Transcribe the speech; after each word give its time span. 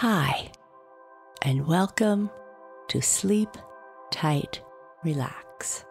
Hi, 0.00 0.50
and 1.40 1.66
welcome 1.66 2.28
to 2.88 3.00
Sleep 3.00 3.48
Tight 4.10 4.60
Relax. 5.02 5.86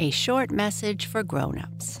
A 0.00 0.10
short 0.10 0.50
message 0.50 1.06
for 1.06 1.22
grown-ups. 1.22 2.00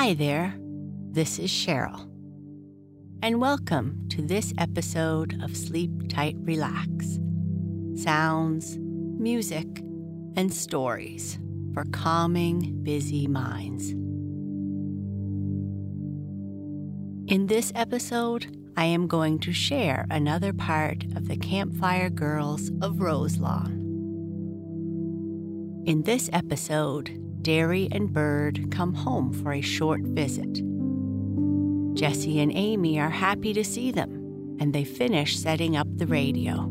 Hi 0.00 0.14
there, 0.14 0.54
this 1.10 1.40
is 1.40 1.50
Sheryl, 1.50 2.02
and 3.20 3.40
welcome 3.40 4.08
to 4.10 4.22
this 4.22 4.54
episode 4.56 5.42
of 5.42 5.56
Sleep 5.56 5.90
Tight 6.08 6.36
Relax 6.38 7.18
sounds, 7.96 8.78
music, 8.78 9.66
and 10.36 10.54
stories 10.54 11.40
for 11.74 11.84
calming 11.90 12.80
busy 12.84 13.26
minds. 13.26 13.90
In 17.26 17.48
this 17.48 17.72
episode, 17.74 18.56
I 18.76 18.84
am 18.84 19.08
going 19.08 19.40
to 19.40 19.52
share 19.52 20.06
another 20.12 20.52
part 20.52 21.02
of 21.16 21.26
the 21.26 21.36
Campfire 21.36 22.08
Girls 22.08 22.70
of 22.82 23.00
Roselawn. 23.00 23.72
In 25.86 26.04
this 26.04 26.30
episode, 26.32 27.10
Darry 27.48 27.88
and 27.92 28.12
Bird 28.12 28.70
come 28.70 28.92
home 28.92 29.32
for 29.32 29.54
a 29.54 29.62
short 29.62 30.02
visit. 30.02 30.52
Jessie 31.94 32.40
and 32.40 32.52
Amy 32.54 33.00
are 33.00 33.08
happy 33.08 33.54
to 33.54 33.64
see 33.64 33.90
them, 33.90 34.56
and 34.60 34.74
they 34.74 34.84
finish 34.84 35.38
setting 35.38 35.74
up 35.74 35.86
the 35.96 36.06
radio. 36.06 36.70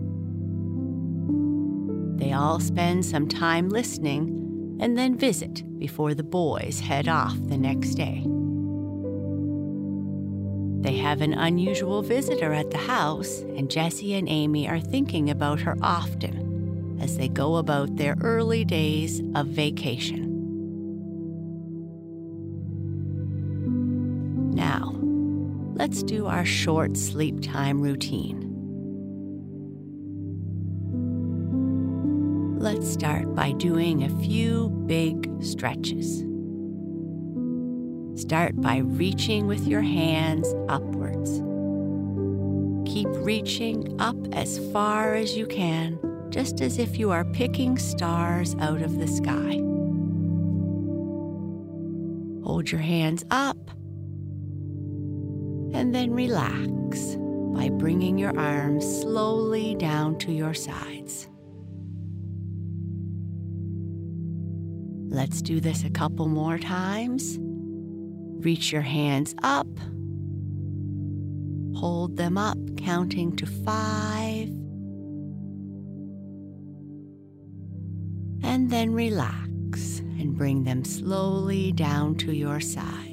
They 2.17 2.31
all 2.31 2.59
spend 2.59 3.07
some 3.07 3.27
time 3.27 3.69
listening 3.69 4.77
and 4.79 4.95
then 4.95 5.17
visit 5.17 5.63
before 5.79 6.13
the 6.13 6.23
boys 6.23 6.79
head 6.79 7.07
off 7.07 7.35
the 7.47 7.57
next 7.57 7.95
day. 7.95 8.23
They 10.83 10.97
have 10.97 11.21
an 11.21 11.33
unusual 11.33 12.03
visitor 12.03 12.53
at 12.53 12.69
the 12.69 12.77
house, 12.77 13.39
and 13.39 13.71
Jessie 13.71 14.13
and 14.13 14.29
Amy 14.29 14.69
are 14.69 14.79
thinking 14.79 15.31
about 15.31 15.59
her 15.61 15.75
often 15.81 16.99
as 17.01 17.17
they 17.17 17.29
go 17.29 17.55
about 17.55 17.95
their 17.95 18.15
early 18.21 18.63
days 18.63 19.23
of 19.33 19.47
vacation. 19.47 20.36
Let's 25.77 26.01
do 26.01 26.25
our 26.25 26.43
short 26.43 26.97
sleep 26.97 27.39
time 27.39 27.79
routine. 27.79 28.43
Let's 32.57 32.91
start 32.91 33.35
by 33.35 33.51
doing 33.51 34.03
a 34.03 34.09
few 34.23 34.69
big 34.87 35.29
stretches. 35.39 36.23
Start 38.19 38.59
by 38.59 38.77
reaching 38.77 39.45
with 39.45 39.67
your 39.67 39.83
hands 39.83 40.51
upwards. 40.67 41.43
Keep 42.91 43.09
reaching 43.23 44.01
up 44.01 44.17
as 44.33 44.57
far 44.73 45.13
as 45.13 45.37
you 45.37 45.45
can, 45.45 45.99
just 46.31 46.59
as 46.59 46.79
if 46.79 46.97
you 46.97 47.11
are 47.11 47.23
picking 47.23 47.77
stars 47.77 48.55
out 48.59 48.81
of 48.81 48.97
the 48.97 49.07
sky. 49.07 49.61
Hold 52.43 52.71
your 52.71 52.81
hands 52.81 53.23
up 53.29 53.57
and 55.77 55.93
then 55.93 56.11
relax 56.11 57.15
by 57.53 57.69
bringing 57.69 58.17
your 58.17 58.35
arms 58.35 58.83
slowly 59.01 59.75
down 59.75 60.17
to 60.17 60.31
your 60.31 60.55
sides. 60.55 61.29
Let's 65.07 65.39
do 65.43 65.59
this 65.59 65.83
a 65.83 65.91
couple 65.91 66.27
more 66.27 66.57
times. 66.57 67.37
Reach 68.43 68.71
your 68.71 68.81
hands 68.81 69.35
up. 69.43 69.67
Hold 71.75 72.17
them 72.17 72.39
up, 72.39 72.57
counting 72.77 73.35
to 73.35 73.45
five. 73.45 74.49
And 78.43 78.71
then 78.71 78.93
relax 78.93 79.99
and 79.99 80.35
bring 80.35 80.63
them 80.63 80.83
slowly 80.83 81.71
down 81.71 82.15
to 82.15 82.35
your 82.35 82.59
sides. 82.59 83.06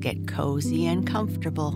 Get 0.00 0.26
cozy 0.26 0.86
and 0.86 1.06
comfortable. 1.06 1.72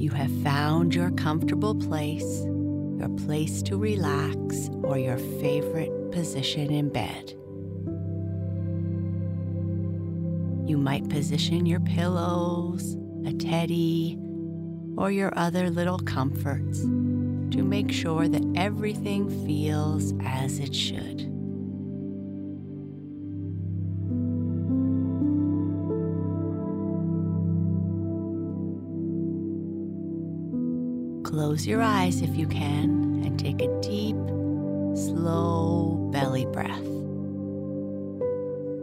You 0.00 0.10
have 0.12 0.30
found 0.42 0.94
your 0.94 1.10
comfortable 1.10 1.74
place, 1.74 2.44
your 2.96 3.10
place 3.26 3.62
to 3.64 3.76
relax, 3.76 4.70
or 4.82 4.98
your 4.98 5.18
favorite 5.18 6.12
position 6.12 6.70
in 6.70 6.88
bed. 6.88 7.34
You 10.68 10.78
might 10.78 11.08
position 11.08 11.66
your 11.66 11.80
pillows, 11.80 12.96
a 13.26 13.32
teddy, 13.32 14.16
or 14.96 15.10
your 15.10 15.36
other 15.36 15.68
little 15.68 15.98
comforts 15.98 16.80
to 16.80 17.62
make 17.62 17.90
sure 17.90 18.28
that 18.28 18.44
everything 18.54 19.28
feels 19.44 20.14
as 20.24 20.60
it 20.60 20.74
should. 20.74 21.29
Close 31.40 31.66
your 31.66 31.80
eyes 31.80 32.20
if 32.20 32.36
you 32.36 32.46
can 32.46 33.22
and 33.24 33.40
take 33.40 33.62
a 33.62 33.80
deep, 33.80 34.14
slow 34.94 36.10
belly 36.12 36.44
breath. 36.44 36.84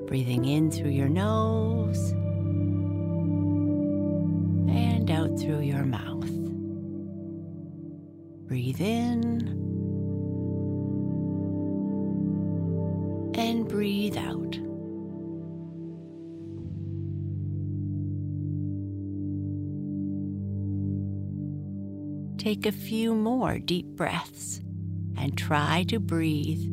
Breathing 0.08 0.46
in 0.46 0.72
through 0.72 0.90
your 0.90 1.08
nose 1.08 2.10
and 4.76 5.12
out 5.12 5.40
through 5.40 5.60
your 5.60 5.86
mouth. 5.86 6.32
Breathe 8.48 8.82
in 8.82 9.50
and 13.36 13.68
breathe 13.68 14.18
out. 14.18 14.47
take 22.48 22.66
a 22.66 22.72
few 22.72 23.14
more 23.14 23.60
deep 23.60 23.86
breaths 23.88 24.62
and 25.18 25.38
try 25.38 25.84
to 25.86 26.00
breathe 26.00 26.66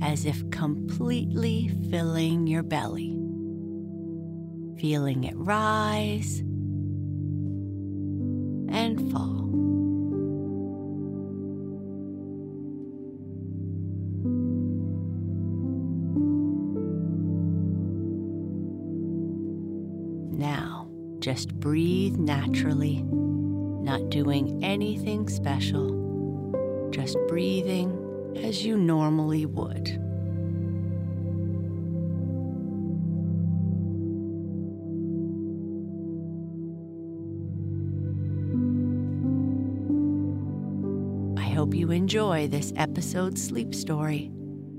as 0.00 0.24
if 0.24 0.48
completely 0.50 1.68
filling 1.90 2.46
your 2.46 2.62
belly, 2.62 3.10
feeling 4.80 5.24
it 5.24 5.34
rise 5.36 6.38
and 8.70 9.10
fall. 9.10 9.42
Now, 20.38 20.88
just 21.18 21.52
breathe 21.58 22.14
naturally 22.14 23.04
not 23.86 24.10
doing 24.10 24.58
anything 24.64 25.28
special, 25.28 26.90
just 26.90 27.16
breathing 27.28 27.96
as 28.42 28.66
you 28.66 28.76
normally 28.76 29.46
would. 29.46 29.88
I 41.38 41.48
hope 41.48 41.72
you 41.72 41.92
enjoy 41.92 42.48
this 42.48 42.72
episode's 42.74 43.40
sleep 43.46 43.72
story 43.72 44.32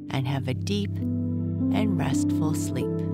and 0.09 0.27
have 0.27 0.49
a 0.49 0.53
deep 0.53 0.93
and 0.97 1.97
restful. 1.97 2.53
Sleep 2.53 3.06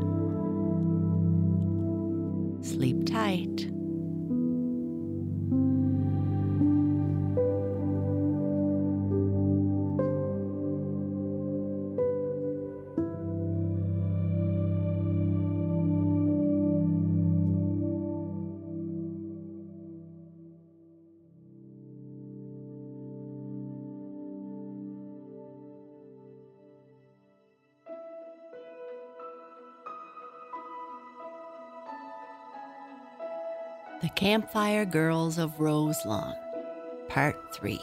The 34.04 34.10
Campfire 34.10 34.84
Girls 34.84 35.38
of 35.38 35.62
Roselawn, 35.62 36.36
Part 37.08 37.38
3. 37.56 37.80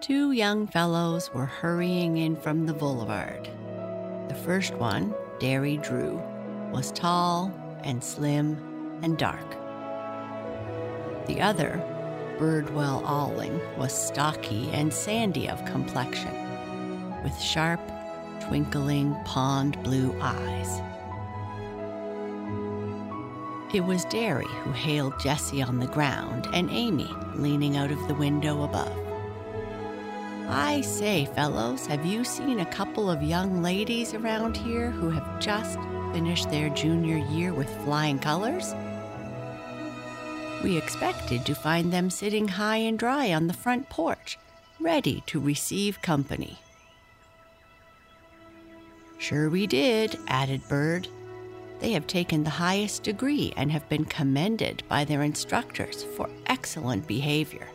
Two 0.00 0.32
young 0.32 0.66
fellows 0.66 1.30
were 1.34 1.44
hurrying 1.44 2.16
in 2.16 2.34
from 2.34 2.64
the 2.64 2.72
boulevard. 2.72 3.46
The 4.28 4.34
first 4.36 4.72
one, 4.76 5.14
Darry 5.38 5.76
Drew, 5.76 6.18
was 6.72 6.92
tall 6.92 7.52
and 7.84 8.02
slim 8.02 8.98
and 9.02 9.18
dark. 9.18 9.50
The 11.26 11.42
other, 11.42 11.78
Birdwell 12.38 13.04
Alling, 13.04 13.60
was 13.76 13.92
stocky 13.92 14.70
and 14.70 14.90
sandy 14.90 15.46
of 15.46 15.62
complexion, 15.66 17.22
with 17.22 17.38
sharp, 17.38 17.82
twinkling 18.40 19.14
pond 19.26 19.76
blue 19.82 20.18
eyes. 20.22 20.80
It 23.74 23.84
was 23.84 24.06
Darry 24.06 24.46
who 24.62 24.72
hailed 24.72 25.20
Jessie 25.20 25.60
on 25.62 25.78
the 25.78 25.86
ground 25.86 26.48
and 26.54 26.70
Amy 26.70 27.10
leaning 27.34 27.76
out 27.76 27.90
of 27.90 28.08
the 28.08 28.14
window 28.14 28.62
above. 28.62 28.96
I 30.48 30.80
say, 30.80 31.26
fellows, 31.26 31.86
have 31.86 32.06
you 32.06 32.24
seen 32.24 32.60
a 32.60 32.72
couple 32.72 33.10
of 33.10 33.22
young 33.22 33.60
ladies 33.60 34.14
around 34.14 34.56
here 34.56 34.90
who 34.90 35.10
have 35.10 35.38
just 35.38 35.78
finished 36.14 36.48
their 36.48 36.70
junior 36.70 37.18
year 37.30 37.52
with 37.52 37.68
flying 37.84 38.18
colors? 38.18 38.74
We 40.64 40.78
expected 40.78 41.44
to 41.44 41.54
find 41.54 41.92
them 41.92 42.08
sitting 42.08 42.48
high 42.48 42.78
and 42.78 42.98
dry 42.98 43.34
on 43.34 43.48
the 43.48 43.52
front 43.52 43.90
porch, 43.90 44.38
ready 44.80 45.22
to 45.26 45.38
receive 45.38 46.00
company. 46.00 46.58
Sure, 49.18 49.50
we 49.50 49.66
did, 49.66 50.18
added 50.26 50.66
Bird. 50.68 51.06
They 51.80 51.92
have 51.92 52.06
taken 52.06 52.42
the 52.42 52.50
highest 52.50 53.04
degree 53.04 53.52
and 53.56 53.70
have 53.70 53.88
been 53.88 54.04
commended 54.04 54.82
by 54.88 55.04
their 55.04 55.22
instructors 55.22 56.02
for 56.02 56.28
excellent 56.46 57.06
behavior. 57.06 57.68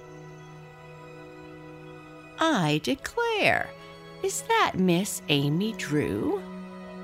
I 2.39 2.81
declare, 2.83 3.69
is 4.21 4.41
that 4.43 4.73
Miss 4.75 5.21
Amy 5.29 5.73
Drew? 5.73 6.41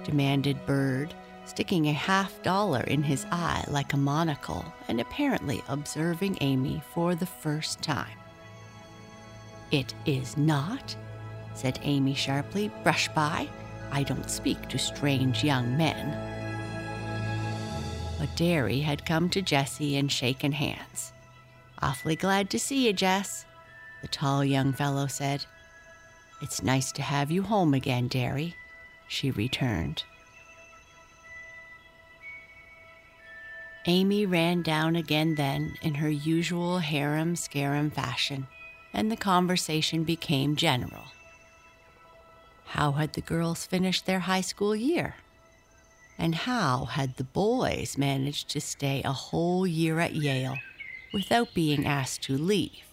demanded 0.03 0.65
Bird, 0.65 1.13
sticking 1.45 1.87
a 1.87 1.93
half 1.93 2.41
dollar 2.43 2.81
in 2.81 3.03
his 3.03 3.25
eye 3.31 3.63
like 3.69 3.93
a 3.93 3.97
monocle 3.97 4.65
and 4.87 4.99
apparently 4.99 5.63
observing 5.67 6.37
Amy 6.41 6.81
for 6.93 7.15
the 7.15 7.25
first 7.25 7.81
time. 7.81 8.17
It 9.71 9.93
is 10.05 10.35
not, 10.35 10.95
said 11.53 11.79
Amy 11.83 12.15
sharply. 12.15 12.71
Brush 12.83 13.07
by. 13.09 13.47
I 13.91 14.03
don't 14.03 14.29
speak 14.29 14.67
to 14.69 14.77
strange 14.77 15.43
young 15.43 15.77
men. 15.77 16.28
But 18.19 18.35
Darry 18.35 18.81
had 18.81 19.05
come 19.05 19.29
to 19.29 19.41
Jessie 19.41 19.95
and 19.95 20.11
shaken 20.11 20.51
hands. 20.51 21.13
Awfully 21.81 22.17
glad 22.17 22.49
to 22.49 22.59
see 22.59 22.85
you, 22.85 22.91
Jess, 22.91 23.45
the 24.01 24.09
tall 24.09 24.43
young 24.43 24.73
fellow 24.73 25.07
said. 25.07 25.45
It's 26.41 26.61
nice 26.61 26.91
to 26.93 27.01
have 27.01 27.31
you 27.31 27.43
home 27.43 27.73
again, 27.73 28.09
Darry, 28.09 28.55
she 29.07 29.31
returned. 29.31 30.03
Amy 33.85 34.25
ran 34.25 34.61
down 34.61 34.97
again 34.97 35.35
then 35.35 35.75
in 35.81 35.95
her 35.95 36.09
usual 36.09 36.79
harum 36.79 37.37
scarum 37.37 37.89
fashion, 37.89 38.47
and 38.93 39.09
the 39.09 39.17
conversation 39.17 40.03
became 40.03 40.57
general. 40.57 41.05
How 42.65 42.91
had 42.91 43.13
the 43.13 43.21
girls 43.21 43.65
finished 43.65 44.05
their 44.05 44.19
high 44.19 44.41
school 44.41 44.75
year? 44.75 45.15
And 46.19 46.35
how 46.35 46.83
had 46.83 47.15
the 47.15 47.23
boys 47.23 47.97
managed 47.97 48.49
to 48.49 48.59
stay 48.59 49.01
a 49.03 49.13
whole 49.13 49.65
year 49.65 50.01
at 50.01 50.15
Yale 50.15 50.57
without 51.13 51.53
being 51.53 51.85
asked 51.85 52.23
to 52.23 52.37
leave 52.37 52.83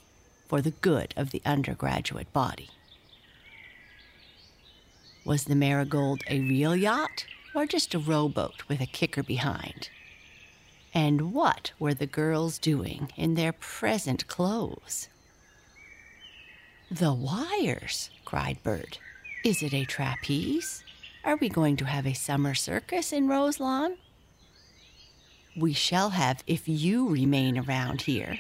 for 0.47 0.63
the 0.63 0.71
good 0.71 1.13
of 1.17 1.33
the 1.33 1.43
undergraduate 1.45 2.33
body? 2.33 2.71
Was 5.25 5.45
the 5.45 5.57
Marigold 5.57 6.23
a 6.29 6.39
real 6.39 6.77
yacht 6.77 7.27
or 7.53 7.67
just 7.67 7.95
a 7.95 7.99
rowboat 7.99 8.63
with 8.69 8.81
a 8.81 8.87
kicker 8.87 9.25
behind? 9.25 9.91
And 10.95 11.33
what 11.35 11.73
were 11.81 11.95
the 11.95 12.07
girls 12.07 12.59
doing 12.59 13.11
in 13.17 13.35
their 13.35 13.53
present 13.53 14.29
clothes? 14.29 15.09
The 16.89 17.13
wires, 17.13 18.11
cried 18.25 18.63
Bert. 18.63 19.01
Is 19.45 19.65
it 19.65 19.75
a 19.75 19.85
trapeze? 19.85 20.85
Are 21.27 21.35
we 21.35 21.49
going 21.49 21.77
to 21.79 21.85
have 21.85 22.07
a 22.07 22.15
summer 22.15 22.55
circus 22.55 23.13
in 23.13 23.27
Roselawn? 23.27 23.97
We 25.57 25.73
shall 25.73 26.11
have 26.11 26.45
if 26.47 26.69
you 26.69 27.09
remain 27.09 27.59
around 27.59 28.03
here, 28.03 28.39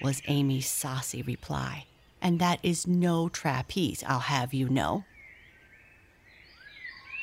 was 0.00 0.22
Amy's 0.28 0.70
saucy 0.70 1.22
reply. 1.22 1.86
And 2.20 2.38
that 2.38 2.60
is 2.62 2.86
no 2.86 3.28
trapeze, 3.28 4.04
I'll 4.06 4.20
have 4.20 4.54
you 4.54 4.68
know. 4.68 5.02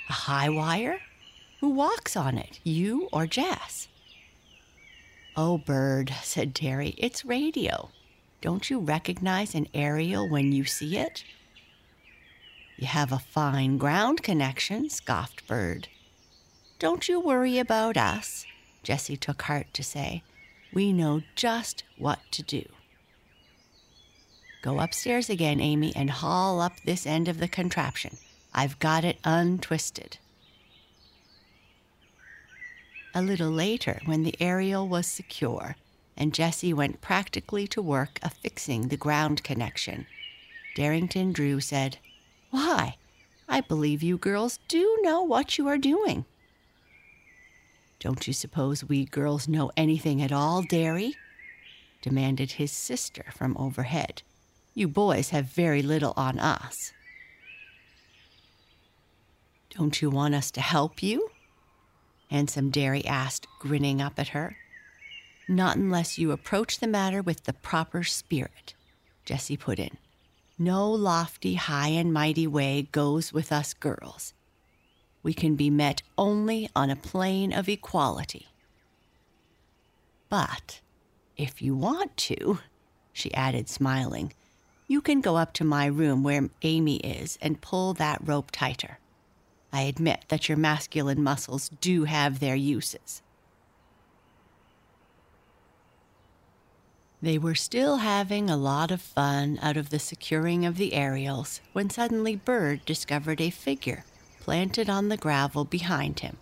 A 0.10 0.14
high 0.14 0.50
wire? 0.50 1.00
Who 1.62 1.70
walks 1.70 2.18
on 2.18 2.38
it, 2.38 2.60
you 2.66 3.08
or 3.14 3.26
Jess? 3.26 3.88
Oh, 5.38 5.60
Bird, 5.60 6.14
said 6.24 6.54
Terry, 6.54 6.94
it's 6.98 7.24
radio. 7.24 7.90
Don't 8.42 8.70
you 8.70 8.80
recognize 8.80 9.56
an 9.56 9.68
aerial 9.74 10.28
when 10.28 10.52
you 10.52 10.66
see 10.66 10.98
it? 10.98 11.24
You 12.80 12.88
have 12.88 13.12
a 13.12 13.20
fine 13.20 13.78
ground 13.78 14.24
connection, 14.24 14.90
scoffed 14.90 15.46
Bird. 15.46 15.90
Don't 16.80 17.10
you 17.10 17.20
worry 17.20 17.60
about 17.60 17.98
us, 17.98 18.46
Jessie 18.84 19.18
took 19.18 19.42
heart 19.42 19.68
to 19.74 19.84
say. 19.84 20.24
We 20.72 20.94
know 20.94 21.24
just 21.36 21.84
what 21.98 22.20
to 22.32 22.42
do. 22.42 22.64
Go 24.62 24.80
upstairs 24.80 25.30
again, 25.30 25.60
Amy, 25.60 25.94
and 25.94 26.10
haul 26.10 26.62
up 26.62 26.72
this 26.86 27.06
end 27.06 27.28
of 27.28 27.42
the 27.42 27.50
contraption. 27.50 28.16
I've 28.54 28.80
got 28.80 29.04
it 29.04 29.18
untwisted. 29.26 30.18
A 33.14 33.22
little 33.22 33.52
later, 33.52 34.00
when 34.06 34.24
the 34.24 34.36
aerial 34.40 34.88
was 34.88 35.06
secure, 35.06 35.76
and 36.16 36.34
Jessie 36.34 36.74
went 36.74 37.02
practically 37.02 37.68
to 37.68 37.82
work 37.82 38.20
affixing 38.24 38.88
the 38.88 38.96
ground 38.96 39.44
connection, 39.44 40.08
Darrington 40.76 41.34
Drew 41.34 41.60
said, 41.60 41.98
Why, 42.52 42.96
I 43.48 43.62
believe 43.62 44.04
you 44.04 44.18
girls 44.18 44.60
do 44.68 44.98
know 45.02 45.22
what 45.22 45.58
you 45.58 45.68
are 45.68 45.78
doing. 45.78 46.26
Don't 48.00 48.28
you 48.28 48.34
suppose 48.34 48.84
we 48.84 49.06
girls 49.06 49.48
know 49.48 49.72
anything 49.76 50.22
at 50.22 50.32
all, 50.32 50.62
Darry? 50.64 51.16
demanded 52.02 52.54
his 52.54 52.72
sister 52.72 53.26
from 53.36 53.58
overhead. 53.58 54.22
You 54.74 54.88
boys 54.88 55.32
have 55.32 55.46
very 55.46 55.82
little 55.82 56.14
on 56.16 56.40
us. 56.40 56.94
Don't 59.72 60.02
you 60.02 60.10
want 60.10 60.34
us 60.34 60.50
to 60.52 60.62
help 60.62 61.04
you? 61.04 61.30
Handsome 62.30 62.70
Darry 62.70 63.06
asked, 63.06 63.48
grinning 63.60 64.02
up 64.02 64.18
at 64.18 64.30
her. 64.30 64.56
Not 65.48 65.78
unless 65.78 66.18
you 66.18 66.32
approach 66.32 66.80
the 66.80 66.88
matter 66.88 67.22
with 67.22 67.44
the 67.44 67.54
proper 67.54 68.04
spirit, 68.04 68.76
Jessie 69.26 69.58
put 69.58 69.80
in. 69.80 69.98
No 70.62 70.92
lofty, 70.92 71.54
high 71.54 71.88
and 71.88 72.12
mighty 72.12 72.46
way 72.46 72.90
goes 72.92 73.32
with 73.32 73.52
us 73.52 73.74
girls. 73.74 74.34
we 75.22 75.34
can 75.34 75.56
be 75.56 75.70
met 75.70 76.02
only 76.18 76.70
on 76.76 76.90
a 76.90 76.96
plane 76.96 77.52
of 77.52 77.68
equality. 77.68 78.48
But 80.30 80.82
if 81.38 81.62
you 81.62 81.76
want 81.76 82.16
to, 82.18 82.60
she 83.12 83.34
added, 83.34 83.70
smiling, 83.70 84.34
you 84.88 85.02
can 85.02 85.22
go 85.22 85.36
up 85.36 85.54
to 85.54 85.64
my 85.64 85.86
room 85.86 86.24
where 86.24 86.50
Amy 86.62 86.98
is 86.98 87.38
and 87.42 87.62
pull 87.62 87.94
that 87.96 88.26
rope 88.26 88.52
tighter. 88.52 89.00
I 89.72 89.82
admit 89.84 90.26
that 90.30 90.50
your 90.50 90.58
masculine 90.58 91.22
muscles 91.22 91.70
do 91.82 92.06
have 92.06 92.40
their 92.40 92.56
uses. 92.56 93.22
They 97.22 97.38
were 97.38 97.56
still 97.56 97.98
having 97.98 98.50
a 98.50 98.56
lot 98.56 98.92
of 98.92 99.02
fun 99.02 99.60
out 99.62 99.76
of 99.76 99.90
the 99.90 100.00
securing 100.00 100.66
of 100.66 100.78
the 100.78 100.94
aerials 100.94 101.60
when 101.74 101.90
suddenly 101.90 102.38
Bird 102.38 102.86
discovered 102.86 103.42
a 103.42 103.50
figure 103.50 104.06
planted 104.40 104.90
on 104.90 105.10
the 105.10 105.18
gravel 105.18 105.66
behind 105.66 106.22
him. 106.22 106.38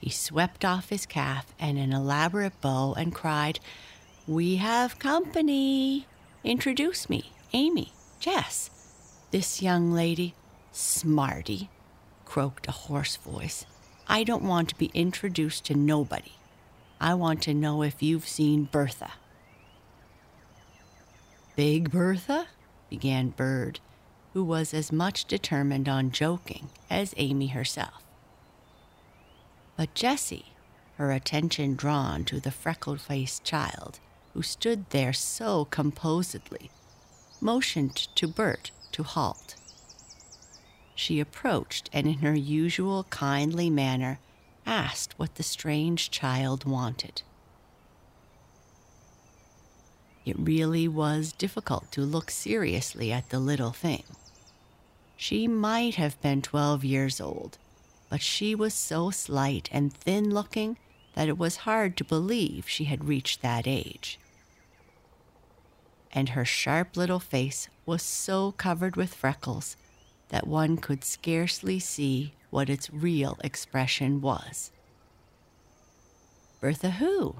He 0.00 0.10
swept 0.10 0.64
off 0.64 0.90
his 0.90 1.06
calf 1.06 1.52
and 1.58 1.76
an 1.76 1.92
elaborate 1.92 2.60
bow 2.60 2.94
and 2.94 3.14
cried, 3.14 3.58
We 4.28 4.56
have 4.56 5.00
company. 5.00 6.06
Introduce 6.44 7.10
me, 7.10 7.32
Amy, 7.52 7.92
Jess. 8.20 8.70
This 9.32 9.60
young 9.60 9.92
lady, 9.92 10.34
Smarty, 10.70 11.68
croaked 12.24 12.68
a 12.68 12.72
hoarse 12.72 13.16
voice. 13.16 13.66
I 14.06 14.22
don't 14.22 14.44
want 14.44 14.68
to 14.68 14.78
be 14.78 14.90
introduced 14.94 15.64
to 15.66 15.74
nobody. 15.74 16.32
I 17.00 17.14
want 17.14 17.42
to 17.42 17.54
know 17.54 17.82
if 17.82 18.02
you've 18.02 18.28
seen 18.28 18.68
Bertha. 18.70 19.10
Big 21.54 21.90
Bertha? 21.90 22.46
began 22.88 23.28
Bird, 23.28 23.80
who 24.32 24.42
was 24.42 24.72
as 24.72 24.90
much 24.90 25.26
determined 25.26 25.86
on 25.86 26.10
joking 26.10 26.70
as 26.88 27.12
Amy 27.18 27.48
herself. 27.48 28.02
But 29.76 29.94
Jessie, 29.94 30.46
her 30.96 31.12
attention 31.12 31.74
drawn 31.74 32.24
to 32.24 32.40
the 32.40 32.50
freckled 32.50 33.02
faced 33.02 33.44
child, 33.44 34.00
who 34.32 34.40
stood 34.42 34.88
there 34.90 35.12
so 35.12 35.66
composedly, 35.66 36.70
motioned 37.38 37.96
to 38.14 38.26
Bert 38.26 38.70
to 38.92 39.02
halt. 39.02 39.56
She 40.94 41.20
approached 41.20 41.90
and, 41.92 42.06
in 42.06 42.18
her 42.18 42.34
usual 42.34 43.04
kindly 43.04 43.68
manner, 43.68 44.20
asked 44.64 45.18
what 45.18 45.34
the 45.34 45.42
strange 45.42 46.10
child 46.10 46.64
wanted. 46.64 47.22
It 50.24 50.38
really 50.38 50.86
was 50.86 51.32
difficult 51.32 51.90
to 51.92 52.02
look 52.02 52.30
seriously 52.30 53.12
at 53.12 53.30
the 53.30 53.40
little 53.40 53.72
thing. 53.72 54.04
She 55.16 55.48
might 55.48 55.96
have 55.96 56.20
been 56.20 56.42
12 56.42 56.84
years 56.84 57.20
old, 57.20 57.58
but 58.08 58.22
she 58.22 58.54
was 58.54 58.74
so 58.74 59.10
slight 59.10 59.68
and 59.72 59.92
thin 59.92 60.30
looking 60.30 60.78
that 61.14 61.28
it 61.28 61.38
was 61.38 61.58
hard 61.58 61.96
to 61.96 62.04
believe 62.04 62.68
she 62.68 62.84
had 62.84 63.04
reached 63.04 63.42
that 63.42 63.66
age. 63.66 64.18
And 66.12 66.30
her 66.30 66.44
sharp 66.44 66.96
little 66.96 67.20
face 67.20 67.68
was 67.86 68.02
so 68.02 68.52
covered 68.52 68.96
with 68.96 69.14
freckles 69.14 69.76
that 70.28 70.46
one 70.46 70.76
could 70.76 71.04
scarcely 71.04 71.78
see 71.78 72.34
what 72.50 72.70
its 72.70 72.90
real 72.90 73.38
expression 73.42 74.20
was. 74.20 74.70
Bertha 76.60 76.92
who? 76.92 77.36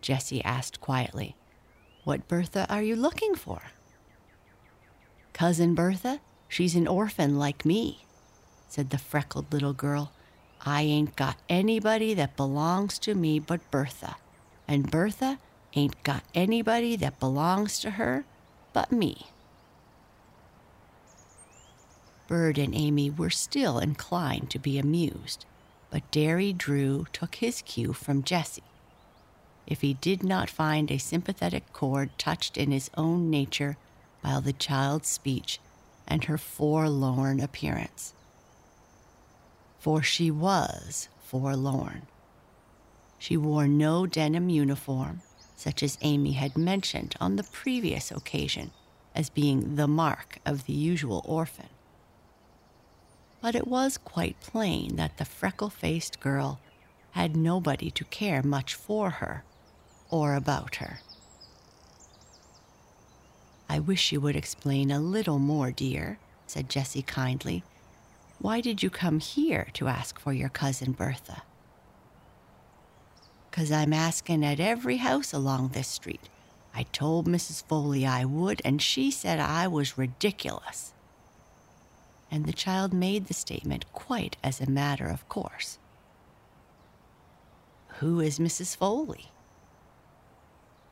Jessie 0.00 0.42
asked 0.44 0.80
quietly. 0.80 1.36
What 2.04 2.28
Bertha 2.28 2.66
are 2.70 2.82
you 2.82 2.96
looking 2.96 3.34
for? 3.34 3.60
Cousin 5.34 5.74
Bertha? 5.74 6.20
She's 6.48 6.74
an 6.74 6.88
orphan 6.88 7.38
like 7.38 7.64
me, 7.66 8.04
said 8.68 8.90
the 8.90 8.98
freckled 8.98 9.52
little 9.52 9.74
girl. 9.74 10.10
I 10.64 10.82
ain't 10.82 11.14
got 11.14 11.36
anybody 11.48 12.14
that 12.14 12.36
belongs 12.36 12.98
to 13.00 13.14
me 13.14 13.38
but 13.38 13.70
Bertha, 13.70 14.16
and 14.66 14.90
Bertha 14.90 15.38
ain't 15.74 16.02
got 16.02 16.24
anybody 16.34 16.96
that 16.96 17.20
belongs 17.20 17.78
to 17.80 17.92
her 17.92 18.24
but 18.72 18.90
me. 18.90 19.26
Bird 22.28 22.56
and 22.58 22.74
Amy 22.74 23.10
were 23.10 23.30
still 23.30 23.78
inclined 23.78 24.50
to 24.50 24.58
be 24.58 24.78
amused, 24.78 25.44
but 25.90 26.10
Darry 26.10 26.52
Drew 26.52 27.06
took 27.12 27.36
his 27.36 27.60
cue 27.62 27.92
from 27.92 28.22
Jessie 28.22 28.62
if 29.70 29.82
he 29.82 29.94
did 29.94 30.24
not 30.24 30.50
find 30.50 30.90
a 30.90 30.98
sympathetic 30.98 31.72
chord 31.72 32.10
touched 32.18 32.58
in 32.58 32.72
his 32.72 32.90
own 32.96 33.30
nature 33.30 33.76
by 34.20 34.40
the 34.40 34.52
child's 34.52 35.08
speech 35.08 35.60
and 36.08 36.24
her 36.24 36.36
forlorn 36.36 37.38
appearance. 37.40 38.12
For 39.78 40.02
she 40.02 40.28
was 40.28 41.08
forlorn. 41.22 42.02
She 43.18 43.36
wore 43.36 43.68
no 43.68 44.06
denim 44.06 44.48
uniform, 44.48 45.22
such 45.54 45.84
as 45.84 45.98
Amy 46.02 46.32
had 46.32 46.58
mentioned 46.58 47.14
on 47.20 47.36
the 47.36 47.44
previous 47.44 48.10
occasion 48.10 48.72
as 49.14 49.30
being 49.30 49.76
the 49.76 49.86
mark 49.86 50.38
of 50.44 50.66
the 50.66 50.72
usual 50.72 51.22
orphan. 51.24 51.68
But 53.40 53.54
it 53.54 53.68
was 53.68 53.98
quite 53.98 54.40
plain 54.40 54.96
that 54.96 55.16
the 55.18 55.24
freckle 55.24 55.70
faced 55.70 56.18
girl 56.18 56.58
had 57.12 57.36
nobody 57.36 57.90
to 57.92 58.04
care 58.04 58.42
much 58.42 58.74
for 58.74 59.10
her 59.10 59.44
or 60.10 60.34
about 60.34 60.76
her. 60.76 61.00
I 63.68 63.78
wish 63.78 64.10
you 64.10 64.20
would 64.20 64.36
explain 64.36 64.90
a 64.90 64.98
little 64.98 65.38
more, 65.38 65.70
dear, 65.70 66.18
said 66.46 66.68
Jessie 66.68 67.02
kindly. 67.02 67.62
Why 68.40 68.60
did 68.60 68.82
you 68.82 68.90
come 68.90 69.20
here 69.20 69.68
to 69.74 69.86
ask 69.86 70.18
for 70.18 70.32
your 70.32 70.48
cousin 70.48 70.92
Bertha? 70.92 71.42
Cause 73.52 73.70
I'm 73.70 73.92
asking 73.92 74.44
at 74.44 74.60
every 74.60 74.96
house 74.96 75.32
along 75.32 75.68
this 75.68 75.88
street. 75.88 76.28
I 76.74 76.84
told 76.84 77.26
Mrs. 77.26 77.64
Foley 77.64 78.06
I 78.06 78.24
would, 78.24 78.62
and 78.64 78.80
she 78.80 79.10
said 79.10 79.40
I 79.40 79.66
was 79.66 79.98
ridiculous. 79.98 80.92
And 82.30 82.46
the 82.46 82.52
child 82.52 82.92
made 82.92 83.26
the 83.26 83.34
statement 83.34 83.92
quite 83.92 84.36
as 84.42 84.60
a 84.60 84.70
matter 84.70 85.06
of 85.06 85.28
course. 85.28 85.78
Who 87.98 88.20
is 88.20 88.38
Mrs. 88.38 88.76
Foley? 88.76 89.30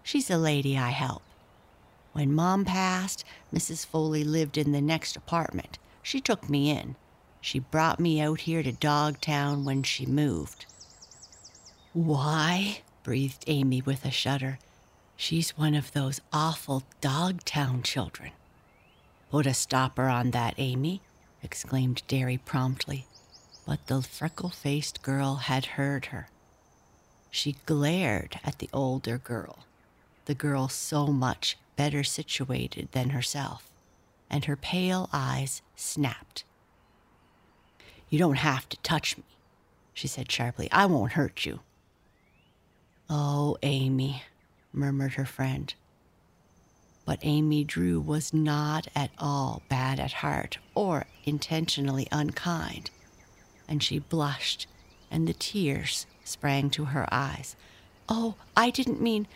She's 0.09 0.31
a 0.31 0.38
lady 0.38 0.79
I 0.79 0.88
help. 0.88 1.23
When 2.15 2.33
Mom 2.33 2.65
passed, 2.65 3.27
Mrs. 3.53 3.85
Foley 3.85 4.25
lived 4.25 4.57
in 4.57 4.73
the 4.73 4.81
next 4.81 5.19
apartment. 5.19 5.79
She 6.03 6.19
took 6.19 6.49
me 6.49 6.71
in. 6.71 6.97
She 7.43 7.59
brought 7.59 8.00
me 8.00 8.19
out 8.19 8.41
here 8.41 8.62
to 8.62 8.73
Dogtown 8.73 9.67
when 9.67 9.83
she 9.83 10.07
moved. 10.07 10.65
Why? 11.93 12.81
breathed 13.03 13.45
Amy 13.49 13.83
with 13.83 14.07
a 14.07 14.11
shudder. 14.11 14.59
She's 15.15 15.59
one 15.59 15.75
of 15.75 15.93
those 15.93 16.23
awful 16.33 16.85
Dogtown 17.03 17.83
children. 17.83 18.31
Put 19.31 19.47
a 19.47 19.53
stopper 19.53 20.09
on 20.09 20.31
that, 20.31 20.55
Amy, 20.57 21.03
exclaimed 21.43 22.00
Darry 22.09 22.38
promptly. 22.38 23.05
But 23.67 23.88
the 23.88 24.00
freckle 24.00 24.49
faced 24.49 25.03
girl 25.03 25.35
had 25.35 25.77
heard 25.77 26.07
her. 26.07 26.31
She 27.31 27.57
glared 27.67 28.41
at 28.43 28.59
the 28.59 28.71
older 28.73 29.19
girl 29.19 29.67
the 30.28 30.35
girl 30.35 30.68
so 30.68 31.06
much 31.06 31.56
better 31.75 32.04
situated 32.04 32.87
than 32.92 33.11
herself, 33.11 33.70
and 34.28 34.44
her 34.44 34.56
pale 34.56 35.08
eyes 35.11 35.62
snapped. 35.75 36.44
You 38.11 38.18
don't 38.18 38.37
have 38.37 38.68
to 38.68 38.76
touch 38.78 39.16
me, 39.16 39.25
she 39.94 40.06
said 40.06 40.30
sharply. 40.30 40.68
I 40.70 40.85
won't 40.85 41.12
hurt 41.12 41.47
you. 41.47 41.61
Oh, 43.08 43.56
Amy, 43.62 44.23
murmured 44.70 45.14
her 45.14 45.25
friend. 45.25 45.73
But 47.06 47.20
Amy 47.23 47.64
Drew 47.64 47.99
was 47.99 48.35
not 48.35 48.87
at 48.94 49.11
all 49.18 49.62
bad 49.70 49.99
at 49.99 50.12
heart 50.12 50.58
or 50.75 51.06
intentionally 51.25 52.06
unkind, 52.12 52.90
and 53.66 53.82
she 53.82 53.99
blushed, 53.99 54.66
and 55.11 55.26
the 55.26 55.32
tears 55.32 56.04
sprang 56.23 56.68
to 56.68 56.87
her 56.87 57.08
eyes. 57.11 57.56
Oh, 58.11 58.35
I 58.54 58.68
didn't 58.68 59.00
mean 59.00 59.26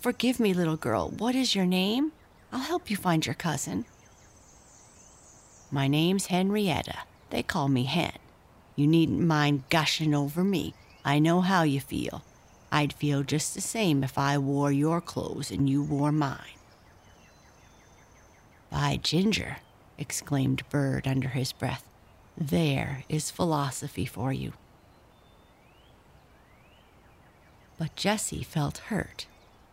Forgive 0.00 0.40
me, 0.40 0.54
little 0.54 0.78
girl. 0.78 1.10
What 1.10 1.34
is 1.34 1.54
your 1.54 1.66
name? 1.66 2.12
I'll 2.50 2.60
help 2.60 2.90
you 2.90 2.96
find 2.96 3.26
your 3.26 3.34
cousin. 3.34 3.84
My 5.70 5.88
name's 5.88 6.26
Henrietta. 6.26 7.00
They 7.28 7.42
call 7.42 7.68
me 7.68 7.84
Hen. 7.84 8.14
You 8.76 8.86
needn't 8.86 9.20
mind 9.20 9.64
gushing 9.68 10.14
over 10.14 10.42
me. 10.42 10.72
I 11.04 11.18
know 11.18 11.42
how 11.42 11.64
you 11.64 11.80
feel. 11.80 12.24
I'd 12.72 12.94
feel 12.94 13.22
just 13.22 13.54
the 13.54 13.60
same 13.60 14.02
if 14.02 14.16
I 14.16 14.38
wore 14.38 14.72
your 14.72 15.02
clothes 15.02 15.50
and 15.50 15.68
you 15.68 15.82
wore 15.82 16.12
mine. 16.12 16.56
By 18.70 18.98
Ginger, 19.02 19.58
exclaimed 19.98 20.62
Bird 20.70 21.06
under 21.06 21.28
his 21.28 21.52
breath, 21.52 21.84
there 22.38 23.04
is 23.10 23.30
philosophy 23.30 24.06
for 24.06 24.32
you. 24.32 24.54
But 27.78 27.96
Jessie 27.96 28.42
felt 28.42 28.78
hurt 28.78 29.26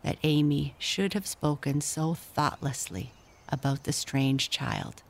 that 0.04 0.18
Amy 0.24 0.76
should 0.78 1.14
have 1.14 1.28
spoken 1.28 1.82
so 1.82 2.14
thoughtlessly 2.14 3.12
about 3.50 3.84
the 3.84 3.94
strange 3.94 4.50
child. 4.50 5.04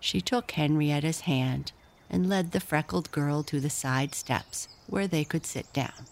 She 0.00 0.20
took 0.20 0.50
Henrietta's 0.50 1.20
hand 1.20 1.72
and 2.10 2.28
led 2.28 2.52
the 2.52 2.60
freckled 2.60 3.10
girl 3.10 3.42
to 3.44 3.60
the 3.60 3.70
side 3.70 4.14
steps 4.14 4.68
where 4.86 5.06
they 5.06 5.24
could 5.24 5.46
sit 5.46 5.72
down. 5.72 6.06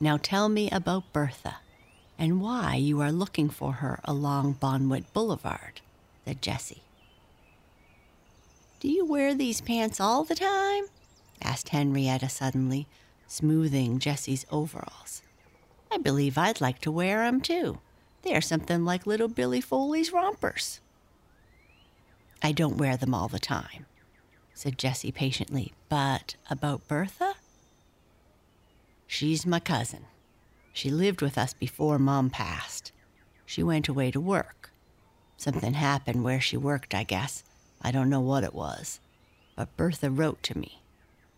Now 0.00 0.16
tell 0.16 0.48
me 0.48 0.70
about 0.70 1.12
Bertha 1.12 1.56
and 2.18 2.40
why 2.40 2.74
you 2.74 3.00
are 3.00 3.10
looking 3.10 3.48
for 3.48 3.74
her 3.74 4.00
along 4.04 4.54
Bonwit 4.54 5.12
Boulevard, 5.12 5.80
said 6.24 6.42
Jessie. 6.42 6.82
Do 8.80 8.88
you 8.88 9.04
wear 9.04 9.34
these 9.34 9.60
pants 9.60 9.98
all 9.98 10.24
the 10.24 10.34
time? 10.34 10.84
asked 11.42 11.70
Henrietta 11.70 12.28
suddenly, 12.28 12.86
smoothing 13.28 13.98
Jessie's 14.00 14.44
overalls. 14.50 15.22
I 15.92 15.98
believe 15.98 16.36
I'd 16.36 16.60
like 16.60 16.80
to 16.80 16.90
wear 16.90 17.22
'em 17.22 17.40
too. 17.40 17.78
They 18.22 18.34
are 18.34 18.40
something 18.40 18.84
like 18.84 19.06
little 19.06 19.28
Billy 19.28 19.60
Foley's 19.60 20.12
rompers. 20.12 20.80
I 22.42 22.52
don't 22.52 22.76
wear 22.76 22.96
them 22.96 23.14
all 23.14 23.28
the 23.28 23.38
time, 23.38 23.86
said 24.54 24.78
Jessie 24.78 25.12
patiently. 25.12 25.72
But 25.88 26.34
about 26.50 26.88
Bertha? 26.88 27.34
She's 29.06 29.46
my 29.46 29.60
cousin. 29.60 30.06
She 30.72 30.90
lived 30.90 31.22
with 31.22 31.38
us 31.38 31.54
before 31.54 31.98
Mom 31.98 32.30
passed. 32.30 32.92
She 33.46 33.62
went 33.62 33.88
away 33.88 34.10
to 34.10 34.20
work. 34.20 34.70
Something 35.36 35.74
happened 35.74 36.22
where 36.24 36.40
she 36.40 36.56
worked, 36.56 36.94
I 36.94 37.04
guess. 37.04 37.44
I 37.80 37.90
don't 37.90 38.10
know 38.10 38.20
what 38.20 38.44
it 38.44 38.54
was. 38.54 39.00
But 39.56 39.76
Bertha 39.76 40.10
wrote 40.10 40.42
to 40.44 40.58
me. 40.58 40.82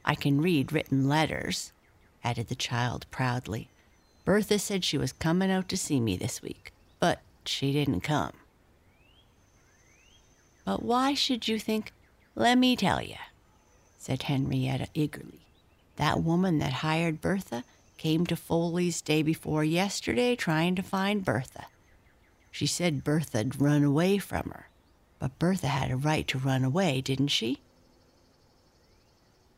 I 0.05 0.15
can 0.15 0.41
read 0.41 0.73
written 0.73 1.09
letters, 1.09 1.73
added 2.23 2.49
the 2.49 2.55
child 2.55 3.07
proudly. 3.11 3.71
Bertha 4.25 4.59
said 4.59 4.85
she 4.85 4.99
was 4.99 5.13
coming 5.13 5.51
out 5.51 5.69
to 5.69 5.77
see 5.77 6.01
me 6.01 6.17
this 6.17 6.43
week, 6.43 6.73
but 6.99 7.21
she 7.45 7.73
didn't 7.73 8.03
come. 8.03 8.33
But 10.65 10.83
why 10.83 11.15
should 11.15 11.49
you 11.49 11.59
think? 11.59 11.93
Let 12.35 12.59
me 12.59 12.77
tell 12.77 13.03
you, 13.03 13.17
said 13.99 14.23
Henrietta 14.23 14.89
eagerly. 14.95 15.47
That 15.97 16.23
woman 16.23 16.59
that 16.59 16.75
hired 16.75 17.21
Bertha 17.21 17.65
came 17.99 18.25
to 18.27 18.37
Foley's 18.37 19.03
day 19.03 19.23
before 19.23 19.65
yesterday 19.65 20.37
trying 20.37 20.75
to 20.77 20.83
find 20.83 21.25
Bertha. 21.25 21.67
She 22.51 22.67
said 22.67 23.05
Bertha'd 23.05 23.61
run 23.61 23.85
away 23.85 24.19
from 24.19 24.51
her, 24.51 24.69
but 25.19 25.39
Bertha 25.39 25.69
had 25.69 25.91
a 25.91 25.97
right 25.97 26.27
to 26.29 26.39
run 26.39 26.65
away, 26.65 27.01
didn't 27.01 27.29
she? 27.29 27.61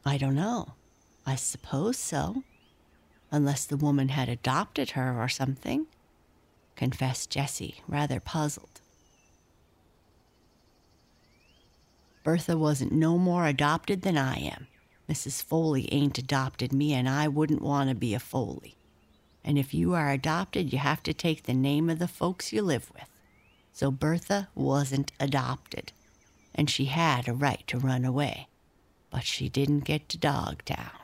I 0.04 0.18
don't 0.18 0.34
know. 0.34 0.74
I 1.24 1.36
suppose 1.36 1.98
so. 1.98 2.42
Unless 3.32 3.64
the 3.64 3.76
woman 3.76 4.10
had 4.10 4.28
adopted 4.28 4.90
her 4.90 5.20
or 5.20 5.28
something, 5.28 5.86
confessed 6.76 7.30
Jessie, 7.30 7.82
rather 7.88 8.20
puzzled. 8.20 8.80
Bertha 12.22 12.56
wasn't 12.56 12.92
no 12.92 13.18
more 13.18 13.48
adopted 13.48 14.02
than 14.02 14.16
I 14.16 14.36
am. 14.36 14.68
Mrs. 15.08 15.42
Foley 15.42 15.92
ain't 15.92 16.18
adopted 16.18 16.72
me, 16.72 16.92
and 16.92 17.08
I 17.08 17.26
wouldn't 17.26 17.62
want 17.62 17.88
to 17.88 17.96
be 17.96 18.14
a 18.14 18.20
Foley. 18.20 18.76
And 19.44 19.58
if 19.58 19.74
you 19.74 19.94
are 19.94 20.10
adopted, 20.10 20.72
you 20.72 20.78
have 20.78 21.02
to 21.02 21.12
take 21.12 21.42
the 21.42 21.54
name 21.54 21.90
of 21.90 21.98
the 21.98 22.06
folks 22.06 22.52
you 22.52 22.62
live 22.62 22.92
with. 22.92 23.08
So 23.72 23.90
Bertha 23.90 24.48
wasn't 24.54 25.10
adopted, 25.18 25.90
and 26.54 26.70
she 26.70 26.84
had 26.84 27.26
a 27.26 27.32
right 27.32 27.66
to 27.66 27.78
run 27.78 28.04
away 28.04 28.46
but 29.12 29.24
she 29.24 29.48
didn't 29.48 29.80
get 29.80 30.08
to 30.08 30.18
Dogtown. 30.18 31.01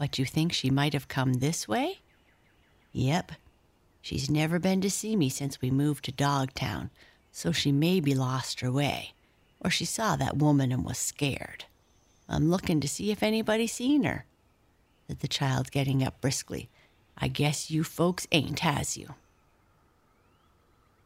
But 0.00 0.18
you 0.18 0.24
think 0.24 0.54
she 0.54 0.70
might 0.70 0.94
have 0.94 1.08
come 1.08 1.34
this 1.34 1.68
way? 1.68 1.98
Yep. 2.92 3.32
She's 4.00 4.30
never 4.30 4.58
been 4.58 4.80
to 4.80 4.88
see 4.88 5.14
me 5.14 5.28
since 5.28 5.60
we 5.60 5.70
moved 5.70 6.06
to 6.06 6.10
Dogtown, 6.10 6.88
so 7.30 7.52
she 7.52 7.70
maybe 7.70 8.14
lost 8.14 8.60
her 8.60 8.72
way, 8.72 9.12
or 9.60 9.68
she 9.68 9.84
saw 9.84 10.16
that 10.16 10.38
woman 10.38 10.72
and 10.72 10.86
was 10.86 10.96
scared. 10.96 11.66
I'm 12.30 12.50
looking 12.50 12.80
to 12.80 12.88
see 12.88 13.10
if 13.10 13.22
anybody 13.22 13.66
seen 13.66 14.04
her, 14.04 14.24
said 15.06 15.20
the 15.20 15.28
child, 15.28 15.70
getting 15.70 16.02
up 16.02 16.18
briskly. 16.22 16.70
I 17.18 17.28
guess 17.28 17.70
you 17.70 17.84
folks 17.84 18.26
ain't, 18.32 18.60
has 18.60 18.96
you? 18.96 19.16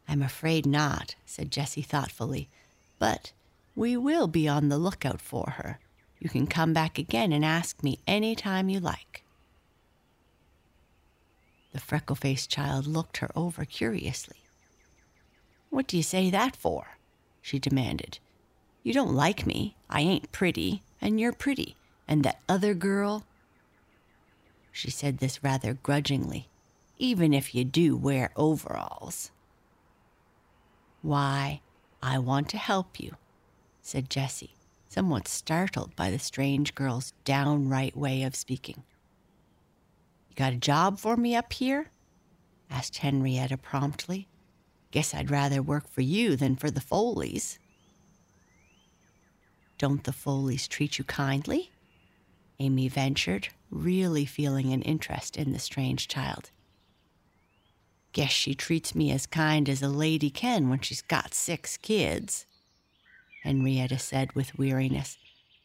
I'm 0.07 0.22
afraid 0.22 0.66
not, 0.66 1.16
said 1.26 1.50
Jessie 1.50 1.83
thoughtfully. 1.83 2.48
But 3.00 3.33
we 3.74 3.96
will 3.96 4.28
be 4.28 4.46
on 4.46 4.68
the 4.68 4.78
lookout 4.78 5.20
for 5.20 5.54
her. 5.57 5.80
You 6.24 6.30
can 6.30 6.46
come 6.46 6.72
back 6.72 6.98
again 6.98 7.34
and 7.34 7.44
ask 7.44 7.82
me 7.82 7.98
any 8.06 8.34
time 8.34 8.70
you 8.70 8.80
like. 8.80 9.24
The 11.74 11.80
freckle 11.80 12.16
faced 12.16 12.48
child 12.48 12.87
looked 12.87 13.18
her 13.18 13.28
over 13.37 13.66
curiously. 13.66 14.38
What 15.68 15.87
do 15.87 15.98
you 15.98 16.02
say 16.02 16.30
that 16.30 16.56
for? 16.56 16.96
she 17.42 17.58
demanded. 17.58 18.20
You 18.82 18.94
don't 18.94 19.12
like 19.12 19.44
me. 19.44 19.76
I 19.90 20.00
ain't 20.00 20.32
pretty, 20.32 20.82
and 20.98 21.20
you're 21.20 21.34
pretty. 21.34 21.76
And 22.08 22.24
that 22.24 22.40
other 22.48 22.72
girl? 22.72 23.26
She 24.72 24.90
said 24.90 25.18
this 25.18 25.44
rather 25.44 25.74
grudgingly, 25.74 26.48
even 26.96 27.34
if 27.34 27.54
you 27.54 27.66
do 27.66 27.98
wear 27.98 28.30
overalls. 28.34 29.30
Why, 31.02 31.60
I 32.02 32.18
want 32.18 32.48
to 32.48 32.56
help 32.56 32.98
you, 32.98 33.16
said 33.82 34.08
Jessie, 34.08 34.53
somewhat 34.94 35.26
startled 35.26 35.96
by 35.96 36.09
the 36.09 36.20
strange 36.20 36.72
girl's 36.72 37.12
downright 37.24 37.96
way 37.96 38.22
of 38.22 38.37
speaking. 38.37 38.85
You 40.28 40.37
got 40.37 40.52
a 40.52 40.57
job 40.57 41.00
for 41.00 41.16
me 41.16 41.35
up 41.35 41.52
here? 41.52 41.90
asked 42.70 42.98
Henrietta 42.98 43.57
promptly. 43.57 44.28
Guess 44.92 45.12
I'd 45.12 45.33
rather 45.33 45.61
work 45.61 45.88
for 45.88 46.02
you 46.02 46.37
than 46.37 46.54
for 46.54 46.70
the 46.70 46.80
Foleys. 46.80 47.59
Don't 49.78 50.04
the 50.04 50.12
Foleys 50.12 50.68
treat 50.68 50.96
you 50.96 51.04
kindly? 51.04 51.72
Amy 52.61 52.87
ventured, 52.87 53.48
really 53.70 54.24
feeling 54.24 54.72
an 54.72 54.83
interest 54.83 55.37
in 55.37 55.52
the 55.52 55.59
strange 55.59 56.07
child. 56.07 56.50
Guess 58.12 58.30
she 58.30 58.54
treats 58.54 58.94
me 58.94 59.11
as 59.11 59.26
kind 59.26 59.68
as 59.68 59.83
a 59.83 59.88
lady 59.88 60.30
can 60.30 60.68
when 60.68 60.78
she's 60.78 61.02
got 61.02 61.35
six 61.35 61.76
kids. 61.76 62.46
Henrietta 63.44 63.98
said 63.98 64.33
with 64.33 64.57
weariness, 64.57 65.18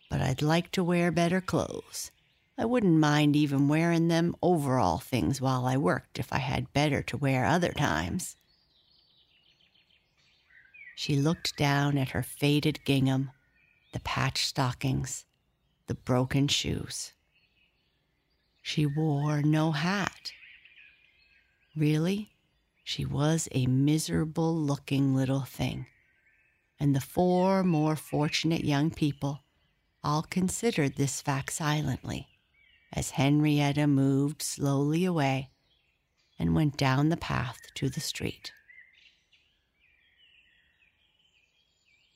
but 0.10 0.20
I'd 0.20 0.42
like 0.42 0.70
to 0.72 0.84
wear 0.84 1.14
better 1.14 1.40
clothes. 1.40 2.12
I 2.58 2.66
wouldn't 2.66 3.00
mind 3.00 3.38
even 3.38 3.70
wearing 3.70 4.10
them 4.10 4.36
overall 4.42 4.98
things 4.98 5.40
while 5.40 5.66
I 5.66 5.78
worked 5.78 6.20
if 6.20 6.34
I 6.34 6.40
had 6.40 6.74
better 6.74 7.02
to 7.04 7.16
wear 7.16 7.46
other 7.46 7.72
times. 7.72 8.36
She 10.98 11.16
looked 11.16 11.56
down 11.56 11.98
at 11.98 12.10
her 12.10 12.22
faded 12.22 12.84
gingham, 12.84 13.32
the 13.94 14.02
patched 14.02 14.46
stockings, 14.46 15.24
the 15.88 15.96
broken 15.96 16.50
shoes. 16.50 17.14
She 18.62 18.86
wore 18.86 19.42
no 19.42 19.72
hat. 19.72 20.34
Really, 21.78 22.34
she 22.84 23.06
was 23.06 23.48
a 23.54 23.68
miserable 23.68 24.54
looking 24.54 25.16
little 25.16 25.44
thing 25.44 25.86
and 26.80 26.96
the 26.96 27.02
four 27.02 27.64
more 27.64 27.96
fortunate 27.96 28.64
young 28.64 28.90
people 28.90 29.44
all 30.04 30.22
considered 30.22 30.96
this 30.96 31.22
fact 31.22 31.52
silently 31.52 32.28
as 32.94 33.12
Henrietta 33.12 33.86
moved 33.86 34.42
slowly 34.42 35.06
away 35.06 35.50
and 36.40 36.56
went 36.56 36.78
down 36.78 37.10
the 37.10 37.18
path 37.18 37.60
to 37.76 37.90
the 37.90 38.00
street. 38.00 38.54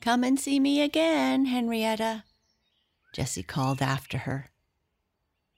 Come 0.01 0.23
and 0.23 0.39
see 0.39 0.59
me 0.59 0.81
again, 0.81 1.45
Henrietta, 1.45 2.23
Jessie 3.13 3.43
called 3.43 3.81
after 3.81 4.19
her. 4.19 4.49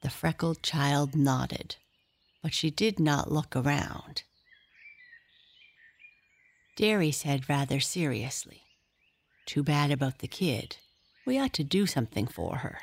The 0.02 0.10
freckled 0.10 0.62
child 0.62 1.15
nodded, 1.15 1.78
but 2.44 2.54
she 2.54 2.70
did 2.70 3.00
not 3.00 3.32
look 3.32 3.56
around. 3.56 4.24
Darry 6.76 7.12
said 7.12 7.50
rather 7.50 7.80
seriously, 7.80 8.64
too 9.45 9.63
bad 9.63 9.91
about 9.91 10.19
the 10.19 10.27
kid. 10.27 10.77
We 11.25 11.39
ought 11.39 11.53
to 11.53 11.63
do 11.63 11.86
something 11.86 12.27
for 12.27 12.58
her. 12.58 12.79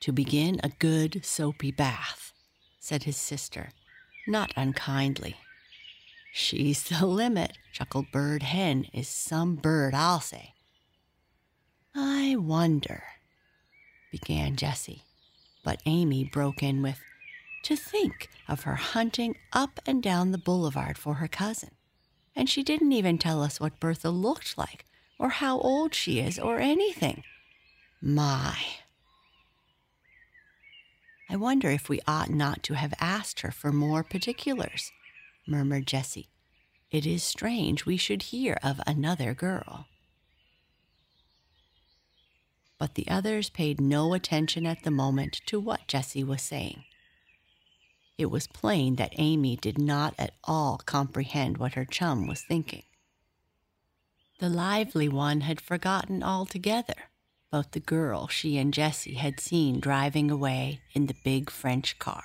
To 0.00 0.12
begin, 0.12 0.60
a 0.62 0.68
good 0.68 1.24
soapy 1.24 1.70
bath, 1.70 2.32
said 2.78 3.04
his 3.04 3.16
sister, 3.16 3.70
not 4.26 4.52
unkindly. 4.56 5.36
She's 6.32 6.82
the 6.82 7.06
limit, 7.06 7.58
chuckled 7.72 8.10
Bird 8.12 8.42
Hen. 8.42 8.86
Is 8.92 9.08
some 9.08 9.56
bird, 9.56 9.94
I'll 9.94 10.20
say. 10.20 10.52
I 11.94 12.36
wonder, 12.36 13.04
began 14.10 14.56
Jessie, 14.56 15.04
but 15.62 15.80
Amy 15.86 16.24
broke 16.24 16.62
in 16.62 16.82
with, 16.82 17.00
To 17.62 17.76
think 17.76 18.28
of 18.48 18.64
her 18.64 18.74
hunting 18.74 19.36
up 19.52 19.80
and 19.86 20.02
down 20.02 20.32
the 20.32 20.38
boulevard 20.38 20.98
for 20.98 21.14
her 21.14 21.28
cousin. 21.28 21.70
And 22.36 22.50
she 22.50 22.62
didn't 22.62 22.92
even 22.92 23.16
tell 23.16 23.42
us 23.42 23.60
what 23.60 23.78
Bertha 23.78 24.10
looked 24.10 24.58
like 24.58 24.84
or 25.18 25.28
how 25.30 25.58
old 25.58 25.94
she 25.94 26.20
is 26.20 26.38
or 26.38 26.58
anything. 26.58 27.22
My. 28.00 28.56
I 31.28 31.36
wonder 31.36 31.70
if 31.70 31.88
we 31.88 32.00
ought 32.06 32.30
not 32.30 32.62
to 32.64 32.74
have 32.74 32.94
asked 33.00 33.40
her 33.40 33.50
for 33.50 33.72
more 33.72 34.04
particulars, 34.04 34.92
murmured 35.46 35.86
Jessie. 35.86 36.28
It 36.90 37.06
is 37.06 37.22
strange 37.24 37.86
we 37.86 37.96
should 37.96 38.24
hear 38.24 38.58
of 38.62 38.80
another 38.86 39.34
girl. 39.34 39.86
But 42.78 42.94
the 42.94 43.08
others 43.08 43.50
paid 43.50 43.80
no 43.80 44.14
attention 44.14 44.66
at 44.66 44.82
the 44.82 44.90
moment 44.90 45.40
to 45.46 45.58
what 45.58 45.88
Jessie 45.88 46.24
was 46.24 46.42
saying. 46.42 46.84
It 48.16 48.26
was 48.26 48.46
plain 48.46 48.96
that 48.96 49.14
Amy 49.16 49.56
did 49.56 49.78
not 49.78 50.14
at 50.18 50.34
all 50.44 50.78
comprehend 50.84 51.58
what 51.58 51.74
her 51.74 51.84
chum 51.84 52.26
was 52.26 52.42
thinking. 52.42 52.84
The 54.38 54.48
lively 54.48 55.08
one 55.08 55.42
had 55.42 55.60
forgotten 55.60 56.22
altogether 56.22 57.10
about 57.52 57.72
the 57.72 57.80
girl 57.80 58.26
she 58.26 58.58
and 58.58 58.74
Jessie 58.74 59.14
had 59.14 59.38
seen 59.38 59.78
driving 59.78 60.30
away 60.30 60.80
in 60.92 61.06
the 61.06 61.14
big 61.24 61.50
French 61.50 61.98
car. 61.98 62.24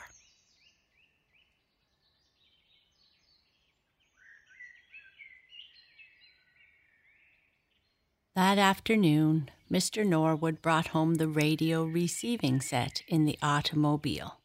That 8.35 8.57
afternoon, 8.57 9.51
Mr. 9.71 10.05
Norwood 10.05 10.61
brought 10.61 10.87
home 10.87 11.15
the 11.15 11.27
radio 11.27 11.83
receiving 11.83 12.61
set 12.61 13.03
in 13.07 13.25
the 13.25 13.37
automobile. 13.41 14.37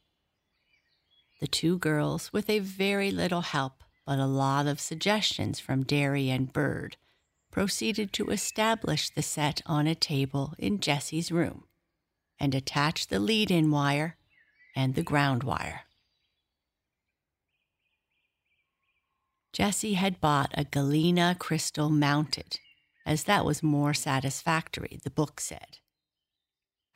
The 1.40 1.46
two 1.46 1.78
girls, 1.78 2.32
with 2.32 2.50
a 2.50 2.58
very 2.58 3.10
little 3.10 3.42
help 3.42 3.84
but 4.04 4.18
a 4.18 4.26
lot 4.26 4.66
of 4.66 4.80
suggestions 4.80 5.60
from 5.60 5.82
Darry 5.82 6.28
and 6.28 6.52
Bird, 6.52 6.96
proceeded 7.54 8.12
to 8.12 8.30
establish 8.30 9.10
the 9.10 9.22
set 9.22 9.62
on 9.64 9.86
a 9.86 9.94
table 9.94 10.54
in 10.58 10.80
Jessie's 10.80 11.30
room 11.30 11.62
and 12.40 12.52
attach 12.52 13.06
the 13.06 13.20
lead 13.20 13.48
in 13.48 13.70
wire 13.70 14.16
and 14.74 14.96
the 14.96 15.04
ground 15.04 15.44
wire. 15.44 15.82
Jessie 19.52 19.94
had 19.94 20.20
bought 20.20 20.50
a 20.54 20.64
Galena 20.64 21.36
crystal 21.38 21.90
mounted, 21.90 22.58
as 23.06 23.22
that 23.22 23.44
was 23.44 23.62
more 23.62 23.94
satisfactory, 23.94 24.98
the 25.04 25.10
book 25.10 25.38
said. 25.38 25.78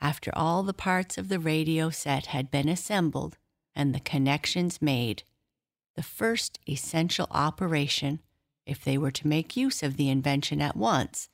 After 0.01 0.29
all 0.35 0.63
the 0.63 0.73
parts 0.73 1.17
of 1.17 1.29
the 1.29 1.39
radio 1.39 1.89
set 1.89 2.25
had 2.25 2.51
been 2.51 2.67
assembled 2.67 3.37
and 3.73 3.95
the 3.95 4.01
connections 4.01 4.81
made, 4.81 5.23
the 5.95 6.03
first 6.03 6.59
essential 6.67 7.27
operation 7.31 8.19
if 8.69 8.83
they 8.83 8.97
were 8.97 9.11
to 9.11 9.27
make 9.27 9.57
use 9.57 9.81
of 9.81 9.97
the 9.97 10.09
invention 10.09 10.61
at 10.61 10.77
once, 10.77 11.29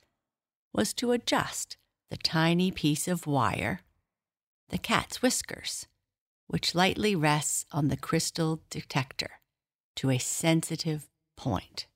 was 0.72 0.92
to 0.94 1.12
adjust 1.12 1.76
the 2.10 2.16
tiny 2.16 2.70
piece 2.70 3.06
of 3.06 3.26
wire, 3.26 3.80
the 4.70 4.78
cat's 4.78 5.20
whiskers, 5.20 5.86
which 6.46 6.74
lightly 6.74 7.14
rests 7.14 7.66
on 7.72 7.88
the 7.88 7.96
crystal 7.96 8.62
detector, 8.70 9.40
to 9.94 10.10
a 10.10 10.18
sensitive 10.18 11.08
point. 11.36 11.86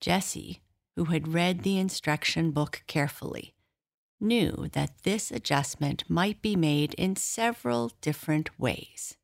Jessie, 0.00 0.62
who 0.96 1.04
had 1.04 1.32
read 1.32 1.62
the 1.62 1.78
instruction 1.78 2.50
book 2.50 2.82
carefully, 2.86 3.54
knew 4.20 4.68
that 4.72 5.02
this 5.04 5.30
adjustment 5.30 6.04
might 6.08 6.42
be 6.42 6.56
made 6.56 6.94
in 6.94 7.16
several 7.16 7.92
different 8.00 8.50
ways. 8.58 9.16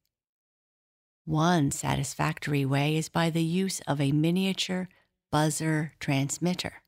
One 1.24 1.70
satisfactory 1.70 2.66
way 2.66 2.96
is 2.96 3.08
by 3.08 3.30
the 3.30 3.42
use 3.42 3.80
of 3.86 3.98
a 3.98 4.12
miniature 4.12 4.88
buzzer 5.32 5.94
transmitter. 5.98 6.82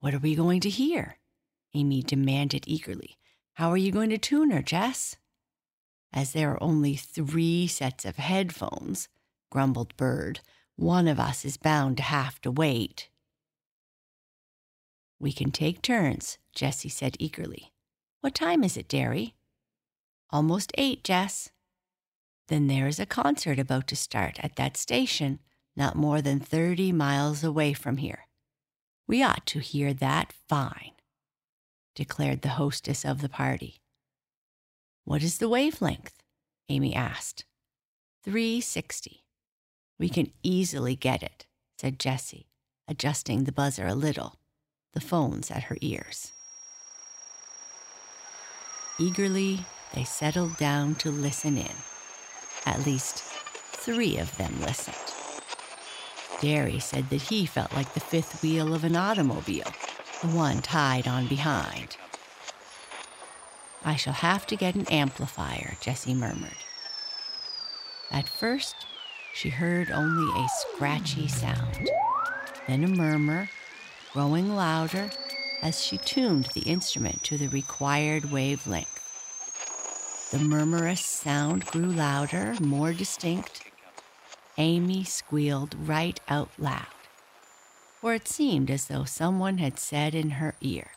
What 0.00 0.14
are 0.14 0.18
we 0.18 0.34
going 0.34 0.60
to 0.60 0.70
hear? 0.70 1.18
Amy 1.74 2.02
demanded 2.02 2.64
eagerly. 2.66 3.18
How 3.54 3.70
are 3.70 3.76
you 3.76 3.92
going 3.92 4.08
to 4.10 4.18
tune 4.18 4.50
her, 4.52 4.62
Jess? 4.62 5.16
As 6.10 6.32
there 6.32 6.52
are 6.52 6.62
only 6.62 6.96
three 6.96 7.66
sets 7.66 8.06
of 8.06 8.16
headphones, 8.16 9.08
grumbled 9.50 9.94
Bird, 9.96 10.40
one 10.76 11.08
of 11.08 11.20
us 11.20 11.44
is 11.44 11.56
bound 11.58 11.98
to 11.98 12.02
have 12.02 12.40
to 12.40 12.50
wait. 12.50 13.10
We 15.18 15.32
can 15.32 15.50
take 15.50 15.82
turns, 15.82 16.38
Jessie 16.54 16.88
said 16.88 17.16
eagerly. 17.18 17.72
What 18.22 18.34
time 18.34 18.64
is 18.64 18.76
it, 18.76 18.88
Darry? 18.88 19.34
Almost 20.30 20.72
eight, 20.78 21.04
Jess. 21.04 21.50
Then 22.48 22.66
there 22.66 22.88
is 22.88 22.98
a 22.98 23.06
concert 23.06 23.58
about 23.58 23.86
to 23.88 23.96
start 23.96 24.38
at 24.40 24.56
that 24.56 24.76
station, 24.76 25.38
not 25.76 25.96
more 25.96 26.20
than 26.20 26.40
30 26.40 26.92
miles 26.92 27.44
away 27.44 27.74
from 27.74 27.98
here. 27.98 28.26
We 29.06 29.22
ought 29.22 29.46
to 29.46 29.60
hear 29.60 29.94
that 29.94 30.34
fine, 30.48 30.92
declared 31.94 32.42
the 32.42 32.50
hostess 32.60 33.04
of 33.04 33.20
the 33.20 33.28
party. 33.28 33.80
What 35.04 35.22
is 35.22 35.38
the 35.38 35.48
wavelength? 35.48 36.14
Amy 36.68 36.94
asked. 36.94 37.44
360. 38.24 39.24
We 39.98 40.08
can 40.08 40.32
easily 40.42 40.96
get 40.96 41.22
it, 41.22 41.46
said 41.78 41.98
Jessie, 41.98 42.48
adjusting 42.86 43.44
the 43.44 43.52
buzzer 43.52 43.86
a 43.86 43.94
little, 43.94 44.36
the 44.92 45.00
phones 45.00 45.50
at 45.50 45.64
her 45.64 45.76
ears. 45.80 46.32
Eagerly, 48.98 49.60
they 49.94 50.04
settled 50.04 50.56
down 50.56 50.94
to 50.96 51.10
listen 51.10 51.56
in. 51.56 51.97
At 52.68 52.84
least 52.84 53.22
three 53.22 54.18
of 54.18 54.36
them 54.36 54.60
listened. 54.60 54.94
Darry 56.42 56.78
said 56.78 57.08
that 57.08 57.22
he 57.22 57.46
felt 57.46 57.72
like 57.72 57.94
the 57.94 57.98
fifth 58.00 58.42
wheel 58.42 58.74
of 58.74 58.84
an 58.84 58.94
automobile, 58.94 59.72
the 60.20 60.28
one 60.28 60.60
tied 60.60 61.08
on 61.08 61.26
behind. 61.28 61.96
I 63.82 63.96
shall 63.96 64.12
have 64.12 64.46
to 64.48 64.56
get 64.56 64.74
an 64.74 64.86
amplifier, 64.90 65.78
Jessie 65.80 66.12
murmured. 66.12 66.62
At 68.10 68.28
first, 68.28 68.76
she 69.32 69.48
heard 69.48 69.90
only 69.90 70.30
a 70.38 70.46
scratchy 70.60 71.26
sound, 71.26 71.88
then 72.66 72.84
a 72.84 72.88
murmur, 72.88 73.48
growing 74.12 74.54
louder 74.54 75.08
as 75.62 75.82
she 75.82 75.96
tuned 75.96 76.50
the 76.54 76.68
instrument 76.68 77.24
to 77.24 77.38
the 77.38 77.48
required 77.48 78.30
wavelength. 78.30 79.07
The 80.30 80.38
murmurous 80.38 81.00
sound 81.00 81.64
grew 81.64 81.86
louder, 81.86 82.54
more 82.60 82.92
distinct. 82.92 83.62
Amy 84.58 85.02
squealed 85.02 85.74
right 85.88 86.20
out 86.28 86.50
loud, 86.58 86.86
for 87.98 88.12
it 88.12 88.28
seemed 88.28 88.70
as 88.70 88.88
though 88.88 89.04
someone 89.04 89.56
had 89.56 89.78
said 89.78 90.14
in 90.14 90.32
her 90.32 90.54
ear, 90.60 90.90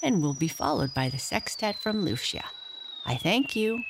and 0.00 0.22
will 0.22 0.34
be 0.34 0.46
followed 0.46 0.94
by 0.94 1.08
the 1.08 1.18
sextet 1.18 1.74
from 1.74 2.02
Lucia. 2.02 2.44
I 3.04 3.16
thank 3.16 3.56
you. 3.56 3.82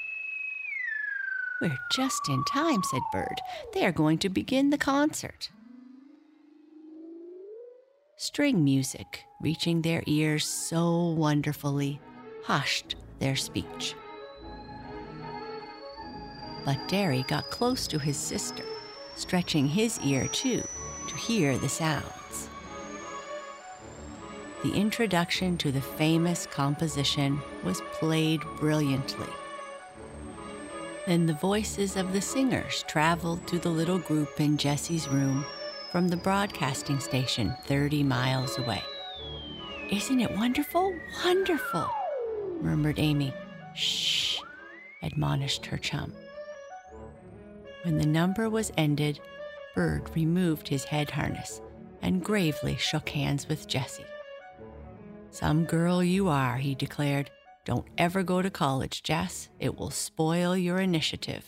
We're 1.61 1.79
just 1.93 2.27
in 2.27 2.45
time, 2.45 2.83
said 2.83 3.03
Bird. 3.13 3.43
They 3.75 3.85
are 3.85 3.93
going 3.93 4.17
to 4.19 4.31
begin 4.31 4.71
the 4.71 4.79
concert. 4.79 5.51
String 8.17 8.65
music, 8.65 9.25
reaching 9.43 9.83
their 9.83 10.03
ears 10.07 10.47
so 10.47 11.09
wonderfully, 11.11 12.01
hushed 12.45 12.97
their 13.19 13.37
speech 13.37 13.95
but 16.65 16.89
Darry 16.89 17.25
got 17.29 17.51
close 17.51 17.87
to 17.89 17.99
his 17.99 18.17
sister, 18.17 18.65
stretching 19.17 19.67
his 19.67 20.01
ear 20.01 20.27
too 20.29 20.63
to 21.09 21.17
hear 21.17 21.59
the 21.59 21.69
sounds. 21.69 22.49
The 24.63 24.73
introduction 24.73 25.59
to 25.59 25.71
the 25.71 25.81
famous 25.81 26.47
composition 26.47 27.39
was 27.63 27.83
played 27.93 28.41
brilliantly. 28.59 29.29
Then 31.07 31.27
the 31.27 31.35
voices 31.35 31.97
of 31.97 32.15
the 32.15 32.23
singers 32.23 32.83
traveled 32.89 33.47
to 33.49 33.59
the 33.59 33.69
little 33.69 33.99
group 33.99 34.41
in 34.41 34.57
Jessie's 34.57 35.07
room 35.07 35.45
from 35.93 36.09
the 36.09 36.17
broadcasting 36.17 36.99
station 36.99 37.55
30 37.67 38.03
miles 38.03 38.57
away. 38.57 38.83
Isn't 39.93 40.21
it 40.21 40.35
wonderful? 40.35 40.95
Wonderful, 41.25 41.91
murmured 42.63 42.99
Amy. 42.99 43.35
Shh, 43.75 44.39
admonished 45.03 45.67
her 45.67 45.77
chum. 45.77 46.15
When 47.85 47.99
the 47.99 48.07
number 48.07 48.49
was 48.49 48.73
ended, 48.79 49.21
Bird 49.75 50.11
removed 50.17 50.69
his 50.69 50.85
head 50.85 51.11
harness 51.11 51.61
and 52.01 52.25
gravely 52.25 52.77
shook 52.77 53.11
hands 53.11 53.47
with 53.47 53.69
Jessie. 53.69 54.07
Some 55.31 55.67
girl 55.67 56.03
you 56.03 56.29
are, 56.29 56.57
he 56.57 56.75
declared. 56.75 57.31
Don't 57.67 57.87
ever 57.99 58.23
go 58.23 58.41
to 58.41 58.51
college, 58.51 59.03
Jess. 59.03 59.51
It 59.59 59.79
will 59.79 59.91
spoil 59.91 60.57
your 60.57 60.79
initiative. 60.79 61.45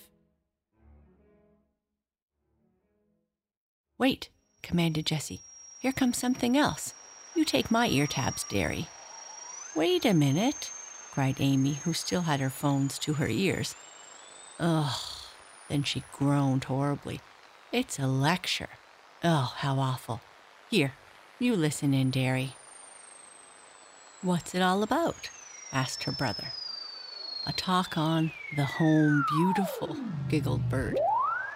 Wait, 3.98 4.28
commanded 4.62 5.06
Jessie. 5.06 5.40
Here 5.80 5.92
comes 5.92 6.18
something 6.18 6.54
else. 6.54 6.92
You 7.34 7.46
take 7.46 7.70
my 7.70 7.88
ear 7.88 8.06
tabs, 8.06 8.44
Darry. 8.44 8.88
Wait 9.74 10.04
a 10.04 10.12
minute, 10.12 10.70
cried 11.12 11.36
Amy, 11.38 11.74
who 11.84 11.94
still 11.94 12.22
had 12.22 12.40
her 12.40 12.50
phones 12.50 12.98
to 12.98 13.14
her 13.14 13.28
ears. 13.28 13.74
Ugh, 14.60 15.15
then 15.68 15.82
she 15.82 16.04
groaned 16.12 16.64
horribly. 16.64 17.20
It's 17.72 17.98
a 17.98 18.06
lecture. 18.06 18.68
Oh, 19.24 19.52
how 19.56 19.78
awful. 19.78 20.20
Here, 20.70 20.94
you 21.38 21.56
listen 21.56 21.92
in, 21.94 22.10
Darry. 22.10 22.54
What's 24.22 24.54
it 24.54 24.62
all 24.62 24.82
about? 24.82 25.30
asked 25.72 26.04
her 26.04 26.12
brother. 26.12 26.48
A 27.46 27.52
talk 27.52 27.96
on 27.96 28.32
the 28.56 28.64
home 28.64 29.24
beautiful, 29.28 29.96
giggled 30.28 30.68
Bird. 30.68 30.98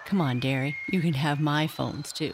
Come 0.05 0.21
on, 0.21 0.39
Darry, 0.39 0.75
you 0.89 1.01
can 1.01 1.13
have 1.13 1.39
my 1.39 1.67
phones 1.67 2.13
too. 2.13 2.33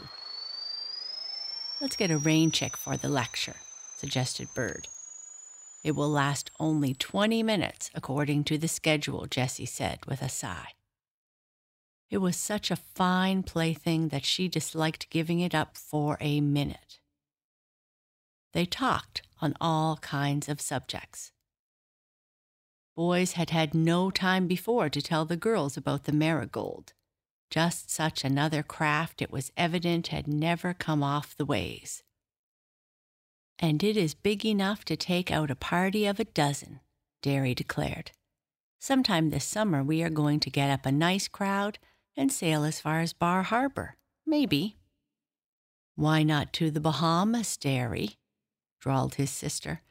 Let's 1.81 1.95
get 1.95 2.11
a 2.11 2.17
rain 2.17 2.51
check 2.51 2.75
for 2.75 2.97
the 2.97 3.09
lecture, 3.09 3.55
suggested 3.95 4.47
Bird. 4.53 4.87
It 5.83 5.95
will 5.95 6.09
last 6.09 6.51
only 6.59 6.93
20 6.93 7.43
minutes, 7.43 7.89
according 7.95 8.43
to 8.45 8.57
the 8.57 8.67
schedule, 8.67 9.25
Jessie 9.25 9.65
said 9.65 9.99
with 10.05 10.21
a 10.21 10.29
sigh. 10.29 10.73
It 12.09 12.19
was 12.19 12.37
such 12.37 12.71
a 12.71 12.77
fine 12.77 13.43
plaything 13.43 14.09
that 14.09 14.23
she 14.23 14.47
disliked 14.47 15.09
giving 15.09 15.41
it 15.41 15.53
up 15.53 15.75
for 15.75 16.17
a 16.21 16.39
minute. 16.39 16.99
They 18.53 18.65
talked 18.65 19.23
on 19.41 19.55
all 19.59 19.97
kinds 19.97 20.47
of 20.47 20.61
subjects. 20.61 21.31
Boys 22.95 23.33
had 23.33 23.49
had 23.49 23.75
no 23.75 24.09
time 24.09 24.47
before 24.47 24.89
to 24.89 25.01
tell 25.01 25.25
the 25.25 25.37
girls 25.37 25.77
about 25.77 26.05
the 26.05 26.13
marigold. 26.13 26.93
Just 27.49 27.91
such 27.91 28.23
another 28.23 28.63
craft 28.63 29.21
it 29.21 29.31
was 29.31 29.51
evident 29.55 30.07
had 30.07 30.27
never 30.27 30.73
come 30.73 31.03
off 31.03 31.35
the 31.35 31.45
ways. 31.45 32.03
And 33.59 33.83
it 33.83 33.97
is 33.97 34.13
big 34.13 34.45
enough 34.45 34.85
to 34.85 34.95
take 34.95 35.31
out 35.31 35.51
a 35.51 35.55
party 35.55 36.05
of 36.05 36.19
a 36.19 36.25
dozen, 36.25 36.79
Darry 37.21 37.53
declared. 37.53 38.11
Sometime 38.79 39.29
this 39.29 39.45
summer 39.45 39.83
we 39.83 40.01
are 40.03 40.09
going 40.09 40.39
to 40.39 40.49
get 40.49 40.69
up 40.69 40.85
a 40.85 40.91
nice 40.91 41.27
crowd 41.27 41.79
and 42.17 42.31
sail 42.31 42.63
as 42.63 42.81
far 42.81 42.99
as 42.99 43.13
Bar 43.13 43.43
Harbor. 43.43 43.95
Maybe. 44.25 44.75
Why 45.95 46.23
not 46.23 46.51
to 46.53 46.71
the 46.71 46.81
Bahamas, 46.81 47.55
Darry? 47.55 48.17
drawled 48.81 49.15
his 49.15 49.29
sister. 49.29 49.81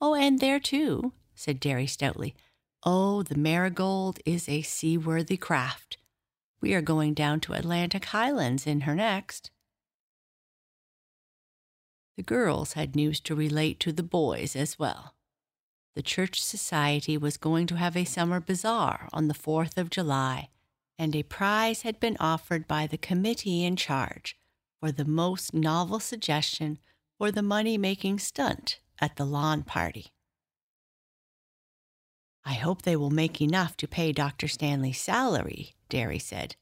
Oh, 0.00 0.14
and 0.14 0.40
there 0.40 0.58
too, 0.58 1.12
said 1.34 1.60
Darry 1.60 1.86
stoutly. 1.86 2.34
Oh, 2.82 3.22
the 3.22 3.36
Marigold 3.36 4.18
is 4.26 4.48
a 4.48 4.62
seaworthy 4.62 5.36
craft. 5.36 5.98
We 6.60 6.74
are 6.74 6.82
going 6.82 7.14
down 7.14 7.40
to 7.40 7.52
Atlantic 7.52 8.06
Highlands 8.06 8.66
in 8.66 8.82
her 8.82 8.94
next. 8.94 9.50
The 12.16 12.22
girls 12.22 12.74
had 12.74 12.94
news 12.94 13.20
to 13.20 13.34
relate 13.34 13.80
to 13.80 13.92
the 13.92 14.02
boys 14.02 14.54
as 14.54 14.78
well. 14.78 15.14
The 15.94 16.02
church 16.02 16.42
society 16.42 17.16
was 17.16 17.36
going 17.36 17.66
to 17.68 17.76
have 17.76 17.96
a 17.96 18.04
summer 18.04 18.40
bazaar 18.40 19.08
on 19.12 19.28
the 19.28 19.34
4th 19.34 19.78
of 19.78 19.90
July, 19.90 20.48
and 20.98 21.14
a 21.14 21.22
prize 21.22 21.82
had 21.82 21.98
been 22.00 22.16
offered 22.20 22.66
by 22.68 22.86
the 22.86 22.98
committee 22.98 23.64
in 23.64 23.76
charge 23.76 24.36
for 24.80 24.92
the 24.92 25.04
most 25.04 25.54
novel 25.54 25.98
suggestion 26.00 26.78
for 27.18 27.30
the 27.30 27.42
money 27.42 27.78
making 27.78 28.18
stunt 28.18 28.80
at 29.00 29.16
the 29.16 29.24
lawn 29.24 29.62
party. 29.62 30.12
I 32.44 32.54
hope 32.54 32.82
they 32.82 32.96
will 32.96 33.10
make 33.10 33.40
enough 33.40 33.76
to 33.78 33.88
pay 33.88 34.12
Dr. 34.12 34.48
Stanley's 34.48 35.00
salary, 35.00 35.74
Darry 35.88 36.18
said. 36.18 36.56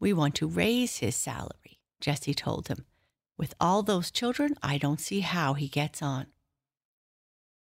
We 0.00 0.12
want 0.12 0.34
to 0.36 0.48
raise 0.48 0.98
his 0.98 1.14
salary, 1.14 1.78
Jessie 2.00 2.34
told 2.34 2.68
him. 2.68 2.86
With 3.36 3.54
all 3.60 3.82
those 3.82 4.10
children, 4.10 4.56
I 4.62 4.78
don't 4.78 5.00
see 5.00 5.20
how 5.20 5.54
he 5.54 5.68
gets 5.68 6.02
on. 6.02 6.26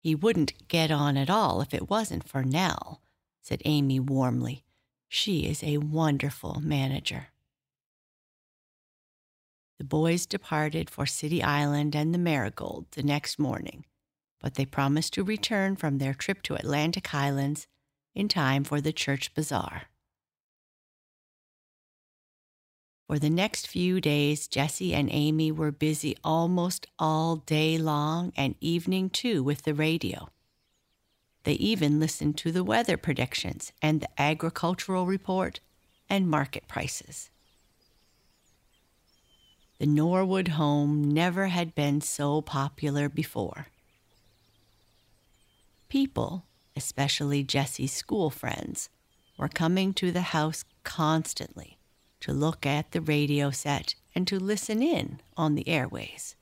He 0.02 0.14
wouldn't 0.16 0.68
get 0.68 0.92
on 0.92 1.16
at 1.16 1.30
all 1.30 1.62
if 1.62 1.74
it 1.74 1.90
wasn't 1.90 2.28
for 2.28 2.44
Nell, 2.44 3.02
said 3.42 3.62
Amy 3.64 4.00
warmly. 4.00 4.66
She 5.15 5.45
is 5.45 5.62
a 5.62 5.78
wonderful 5.78 6.60
manager. 6.60 7.28
The 9.78 9.84
boys 9.84 10.26
departed 10.26 10.89
for 10.89 11.06
City 11.06 11.43
Island 11.43 11.95
and 11.95 12.15
the 12.15 12.17
Marigold 12.17 12.88
the 12.93 13.04
next 13.04 13.38
morning, 13.38 13.86
but 14.41 14.56
they 14.56 14.65
promised 14.65 15.13
to 15.13 15.23
return 15.23 15.76
from 15.76 15.99
their 15.99 16.15
trip 16.15 16.41
to 16.43 16.56
Atlantic 16.56 17.06
Highlands 17.06 17.67
in 18.15 18.28
time 18.28 18.63
for 18.63 18.82
the 18.82 18.91
church 18.91 19.36
bazaar. 19.36 19.84
For 23.08 23.19
the 23.19 23.30
next 23.30 23.67
few 23.67 24.02
days, 24.02 24.47
Jessie 24.47 24.95
and 24.95 25.10
Amy 25.12 25.52
were 25.52 25.71
busy 25.71 26.17
almost 26.23 26.88
all 26.97 27.36
day 27.36 27.78
long 27.78 28.34
and 28.36 28.56
evening 28.60 29.12
too 29.12 29.43
with 29.43 29.62
the 29.62 29.76
radio. 29.76 30.30
They 31.43 31.53
even 31.53 31.99
listened 31.99 32.38
to 32.38 32.51
the 32.51 32.63
weather 32.63 32.97
predictions 32.97 33.71
and 33.82 34.01
the 34.01 34.21
agricultural 34.21 35.06
report 35.06 35.60
and 36.10 36.29
market 36.29 36.67
prices. 36.67 37.29
The 39.79 39.86
Norwood 39.88 40.49
home 40.49 41.12
never 41.12 41.47
had 41.47 41.75
been 41.75 41.99
so 41.99 42.41
popular 42.41 43.10
before. 43.10 43.67
People, 45.89 46.45
especially 46.75 47.43
Jessie's 47.43 47.91
school 47.91 48.29
friends, 48.29 48.89
were 49.38 49.49
coming 49.49 49.93
to 49.95 50.12
the 50.12 50.21
house 50.21 50.63
constantly 50.84 51.77
to 52.21 52.32
look 52.32 52.65
at 52.65 52.91
the 52.91 53.01
radio 53.01 53.51
set 53.51 53.95
and 54.15 54.25
to 54.27 54.39
listen 54.39 54.82
in 54.82 55.19
on 55.36 55.56
the 55.56 55.67
airways. 55.67 56.36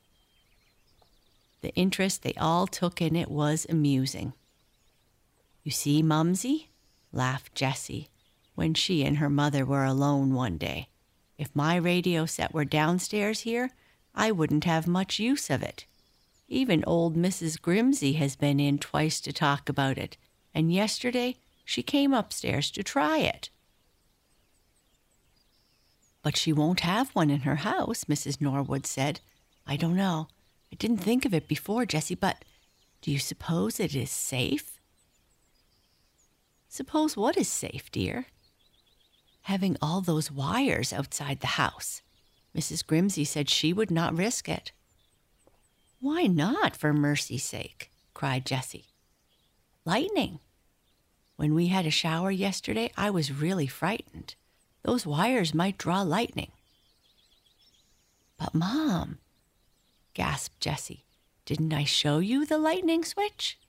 The 1.61 1.73
interest 1.73 2.21
they 2.21 2.33
all 2.35 2.67
took 2.67 3.01
in 3.01 3.15
it 3.15 3.31
was 3.31 3.65
amusing. 3.67 4.33
You 5.63 5.71
see, 5.71 6.02
Mumsy, 6.02 6.69
laughed 7.12 7.54
Jessie 7.56 8.10
when 8.56 8.74
she 8.74 9.04
and 9.04 9.17
her 9.17 9.30
mother 9.30 9.65
were 9.65 9.86
alone 9.86 10.34
one 10.34 10.58
day. 10.58 10.88
If 11.38 11.56
my 11.56 11.76
radio 11.76 12.26
set 12.26 12.54
were 12.54 12.65
downstairs 12.65 13.41
here, 13.41 13.71
I 14.13 14.32
wouldn't 14.32 14.65
have 14.65 14.88
much 14.88 15.19
use 15.19 15.50
of 15.50 15.63
it. 15.63 15.86
Even 16.47 16.84
old 16.86 17.15
Mrs. 17.15 17.62
Grimsey 17.62 18.13
has 18.13 18.36
been 18.36 18.60
in 18.60 18.78
twice 18.78 19.21
to 19.21 19.32
talk 19.32 19.69
about 19.69 19.97
it, 19.97 20.17
and 20.54 20.74
yesterday 20.74 21.38
she 21.63 21.82
came 21.82 22.13
upstairs 22.13 22.69
to 22.71 22.84
try 22.84 23.19
it. 23.19 23.50
But 26.21 26.38
she 26.38 26.52
won't 26.54 26.82
have 26.82 27.10
one 27.12 27.30
in 27.30 27.41
her 27.41 27.58
house, 27.58 28.04
Mrs. 28.04 28.41
Norwood 28.41 28.86
said. 28.86 29.21
I 29.65 29.78
don't 29.78 29.95
know. 29.95 30.28
I 30.71 30.76
didn't 30.76 30.97
think 30.97 31.26
of 31.26 31.34
it 31.34 31.47
before, 31.47 31.86
Jessie, 31.86 32.15
but 32.15 32.43
do 33.02 33.12
you 33.12 33.19
suppose 33.19 33.80
it 33.80 33.95
is 33.95 34.12
safe? 34.12 34.80
Suppose 36.71 37.17
what 37.17 37.36
is 37.36 37.49
safe, 37.49 37.91
dear? 37.91 38.27
Having 39.41 39.75
all 39.81 39.99
those 39.99 40.31
wires 40.31 40.93
outside 40.93 41.41
the 41.41 41.60
house. 41.60 42.01
Mrs. 42.55 42.88
Grimsey 42.88 43.25
said 43.25 43.49
she 43.49 43.73
would 43.73 43.91
not 43.91 44.15
risk 44.15 44.47
it. 44.47 44.71
Why 45.99 46.27
not, 46.27 46.77
for 46.77 46.93
mercy's 46.93 47.43
sake? 47.43 47.91
cried 48.13 48.45
Jessie. 48.45 48.86
Lightning. 49.84 50.39
When 51.36 51.53
we 51.53 51.67
had 51.67 51.86
a 51.86 51.91
shower 51.91 52.31
yesterday, 52.31 52.89
I 52.95 53.10
was 53.10 53.34
really 53.34 53.67
frightened. 53.67 54.36
Those 54.84 55.05
wires 55.05 55.53
might 55.53 55.77
draw 55.77 56.03
lightning. 56.03 56.53
But, 58.39 58.55
Mom, 58.55 59.17
gasped 60.13 60.62
Jessie, 60.62 61.03
didn't 61.43 61.73
I 61.73 61.84
show 61.84 62.19
you 62.19 62.45
the 62.45 62.57
lightning 62.57 63.03
switch? 63.03 63.60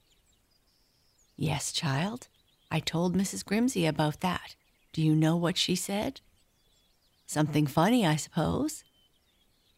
Yes, 1.36 1.72
child. 1.72 2.28
I 2.72 2.80
told 2.80 3.14
Mrs. 3.14 3.44
Grimsey 3.44 3.85
about 3.85 4.20
that. 4.20 4.56
Do 4.94 5.02
you 5.02 5.14
know 5.14 5.37
what 5.37 5.58
she 5.58 5.76
said? 5.76 6.22
Something 7.26 7.66
funny, 7.66 8.06
I 8.06 8.16
suppose. 8.16 8.82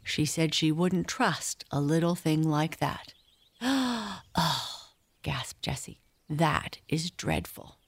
She 0.04 0.24
said 0.24 0.54
she 0.54 0.70
wouldn't 0.70 1.08
trust 1.08 1.64
a 1.72 1.80
little 1.80 2.14
thing 2.14 2.48
like 2.48 2.78
that. 2.78 3.12
oh, 3.60 4.92
gasped 5.24 5.60
Jessie. 5.60 6.02
That 6.30 6.78
is 6.88 7.10
dreadful. 7.10 7.78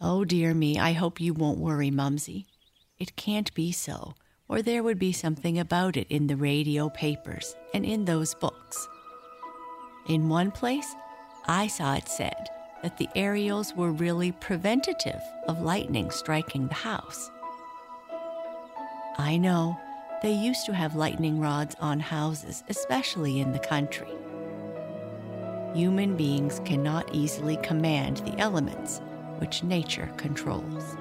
Oh, 0.00 0.24
dear 0.24 0.52
me, 0.52 0.76
I 0.76 0.90
hope 0.90 1.20
you 1.20 1.32
won't 1.32 1.60
worry, 1.60 1.92
Mumsy. 1.92 2.48
It 2.98 3.14
can't 3.14 3.54
be 3.54 3.70
so, 3.70 4.14
or 4.48 4.60
there 4.60 4.82
would 4.82 4.98
be 4.98 5.12
something 5.12 5.56
about 5.56 5.96
it 5.96 6.08
in 6.10 6.26
the 6.26 6.36
radio 6.36 6.88
papers 6.88 7.54
and 7.72 7.84
in 7.84 8.06
those 8.06 8.34
books. 8.34 8.88
In 10.08 10.28
one 10.28 10.50
place, 10.50 10.96
I 11.46 11.68
saw 11.68 11.94
it 11.94 12.08
said 12.08 12.50
that 12.82 12.96
the 12.96 13.08
aerials 13.14 13.74
were 13.74 13.90
really 13.90 14.32
preventative 14.32 15.22
of 15.46 15.60
lightning 15.60 16.10
striking 16.10 16.68
the 16.68 16.74
house. 16.74 17.30
I 19.18 19.36
know 19.36 19.76
they 20.22 20.32
used 20.32 20.66
to 20.66 20.74
have 20.74 20.96
lightning 20.96 21.40
rods 21.40 21.76
on 21.80 22.00
houses, 22.00 22.62
especially 22.68 23.40
in 23.40 23.52
the 23.52 23.58
country. 23.58 24.12
Human 25.74 26.16
beings 26.16 26.60
cannot 26.64 27.14
easily 27.14 27.56
command 27.58 28.18
the 28.18 28.38
elements 28.38 29.00
which 29.38 29.62
nature 29.62 30.10
controls. 30.16 30.96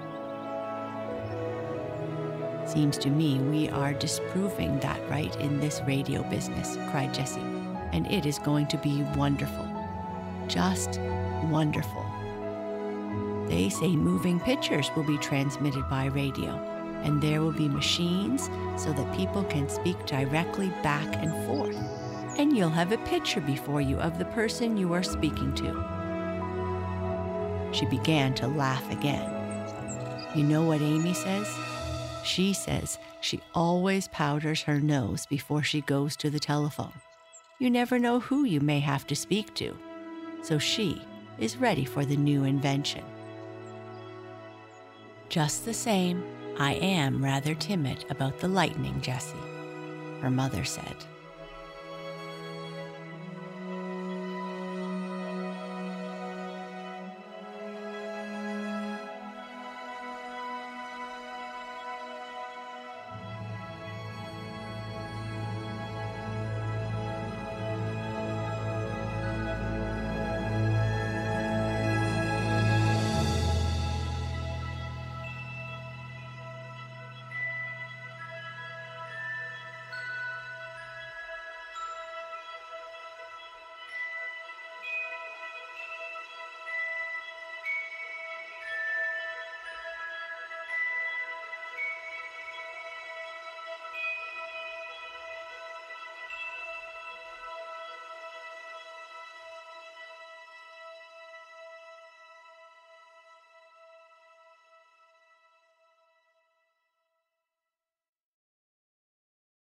Seems 2.66 2.98
to 2.98 3.10
me 3.10 3.40
we 3.40 3.70
are 3.70 3.94
disproving 3.94 4.80
that 4.82 5.00
right 5.10 5.36
in 5.38 5.60
this 5.60 5.82
radio 5.88 6.22
business, 6.24 6.78
cried 6.90 7.14
Jessie, 7.14 7.40
and 7.94 8.06
it 8.12 8.26
is 8.26 8.40
going 8.40 8.68
to 8.68 8.78
be 8.78 9.04
wonderful. 9.16 9.66
Just 10.48 11.00
wonderful. 11.46 12.06
They 13.48 13.70
say 13.70 13.96
moving 13.96 14.40
pictures 14.40 14.92
will 14.96 15.04
be 15.04 15.18
transmitted 15.18 15.90
by 15.90 16.06
radio, 16.06 16.52
and 17.04 17.22
there 17.22 17.42
will 17.42 17.54
be 17.54 17.70
machines 17.70 18.50
so 18.76 18.92
that 18.94 19.16
people 19.16 19.44
can 19.46 19.70
speak 19.70 20.06
directly 20.06 20.70
back 20.84 21.08
and 21.16 21.32
forth. 21.48 21.78
And 22.38 22.56
you'll 22.56 22.70
have 22.70 22.92
a 22.92 22.98
picture 23.00 23.42
before 23.42 23.82
you 23.82 23.98
of 23.98 24.20
the 24.20 24.26
person 24.26 24.78
you 24.78 24.94
are 24.94 25.04
speaking 25.04 25.54
to. 25.56 27.70
She 27.72 27.86
began 27.86 28.34
to 28.36 28.48
laugh 28.48 28.90
again. 28.92 29.34
You 30.36 30.44
know 30.44 30.64
what 30.64 30.82
Amy 30.82 31.14
says? 31.14 31.48
She 32.24 32.54
says 32.54 33.00
she 33.22 33.42
always 33.56 34.08
powders 34.10 34.62
her 34.64 34.80
nose 34.80 35.26
before 35.26 35.64
she 35.64 35.82
goes 35.82 36.16
to 36.18 36.30
the 36.30 36.40
telephone. 36.40 36.94
You 37.60 37.70
never 37.70 37.98
know 37.98 38.20
who 38.20 38.44
you 38.44 38.60
may 38.60 38.80
have 38.82 39.08
to 39.08 39.16
speak 39.16 39.54
to, 39.56 39.76
so 40.44 40.60
she 40.60 41.02
is 41.40 41.58
ready 41.58 41.86
for 41.86 42.06
the 42.06 42.18
new 42.18 42.44
invention. 42.44 43.04
Just 45.30 45.66
the 45.66 45.74
same, 45.74 46.24
I 46.58 46.74
am 46.74 47.24
rather 47.24 47.54
timid 47.54 48.06
about 48.10 48.40
the 48.40 48.48
lightning, 48.48 49.00
Jessie, 49.02 49.38
her 50.22 50.32
mother 50.32 50.64
said. 50.64 50.96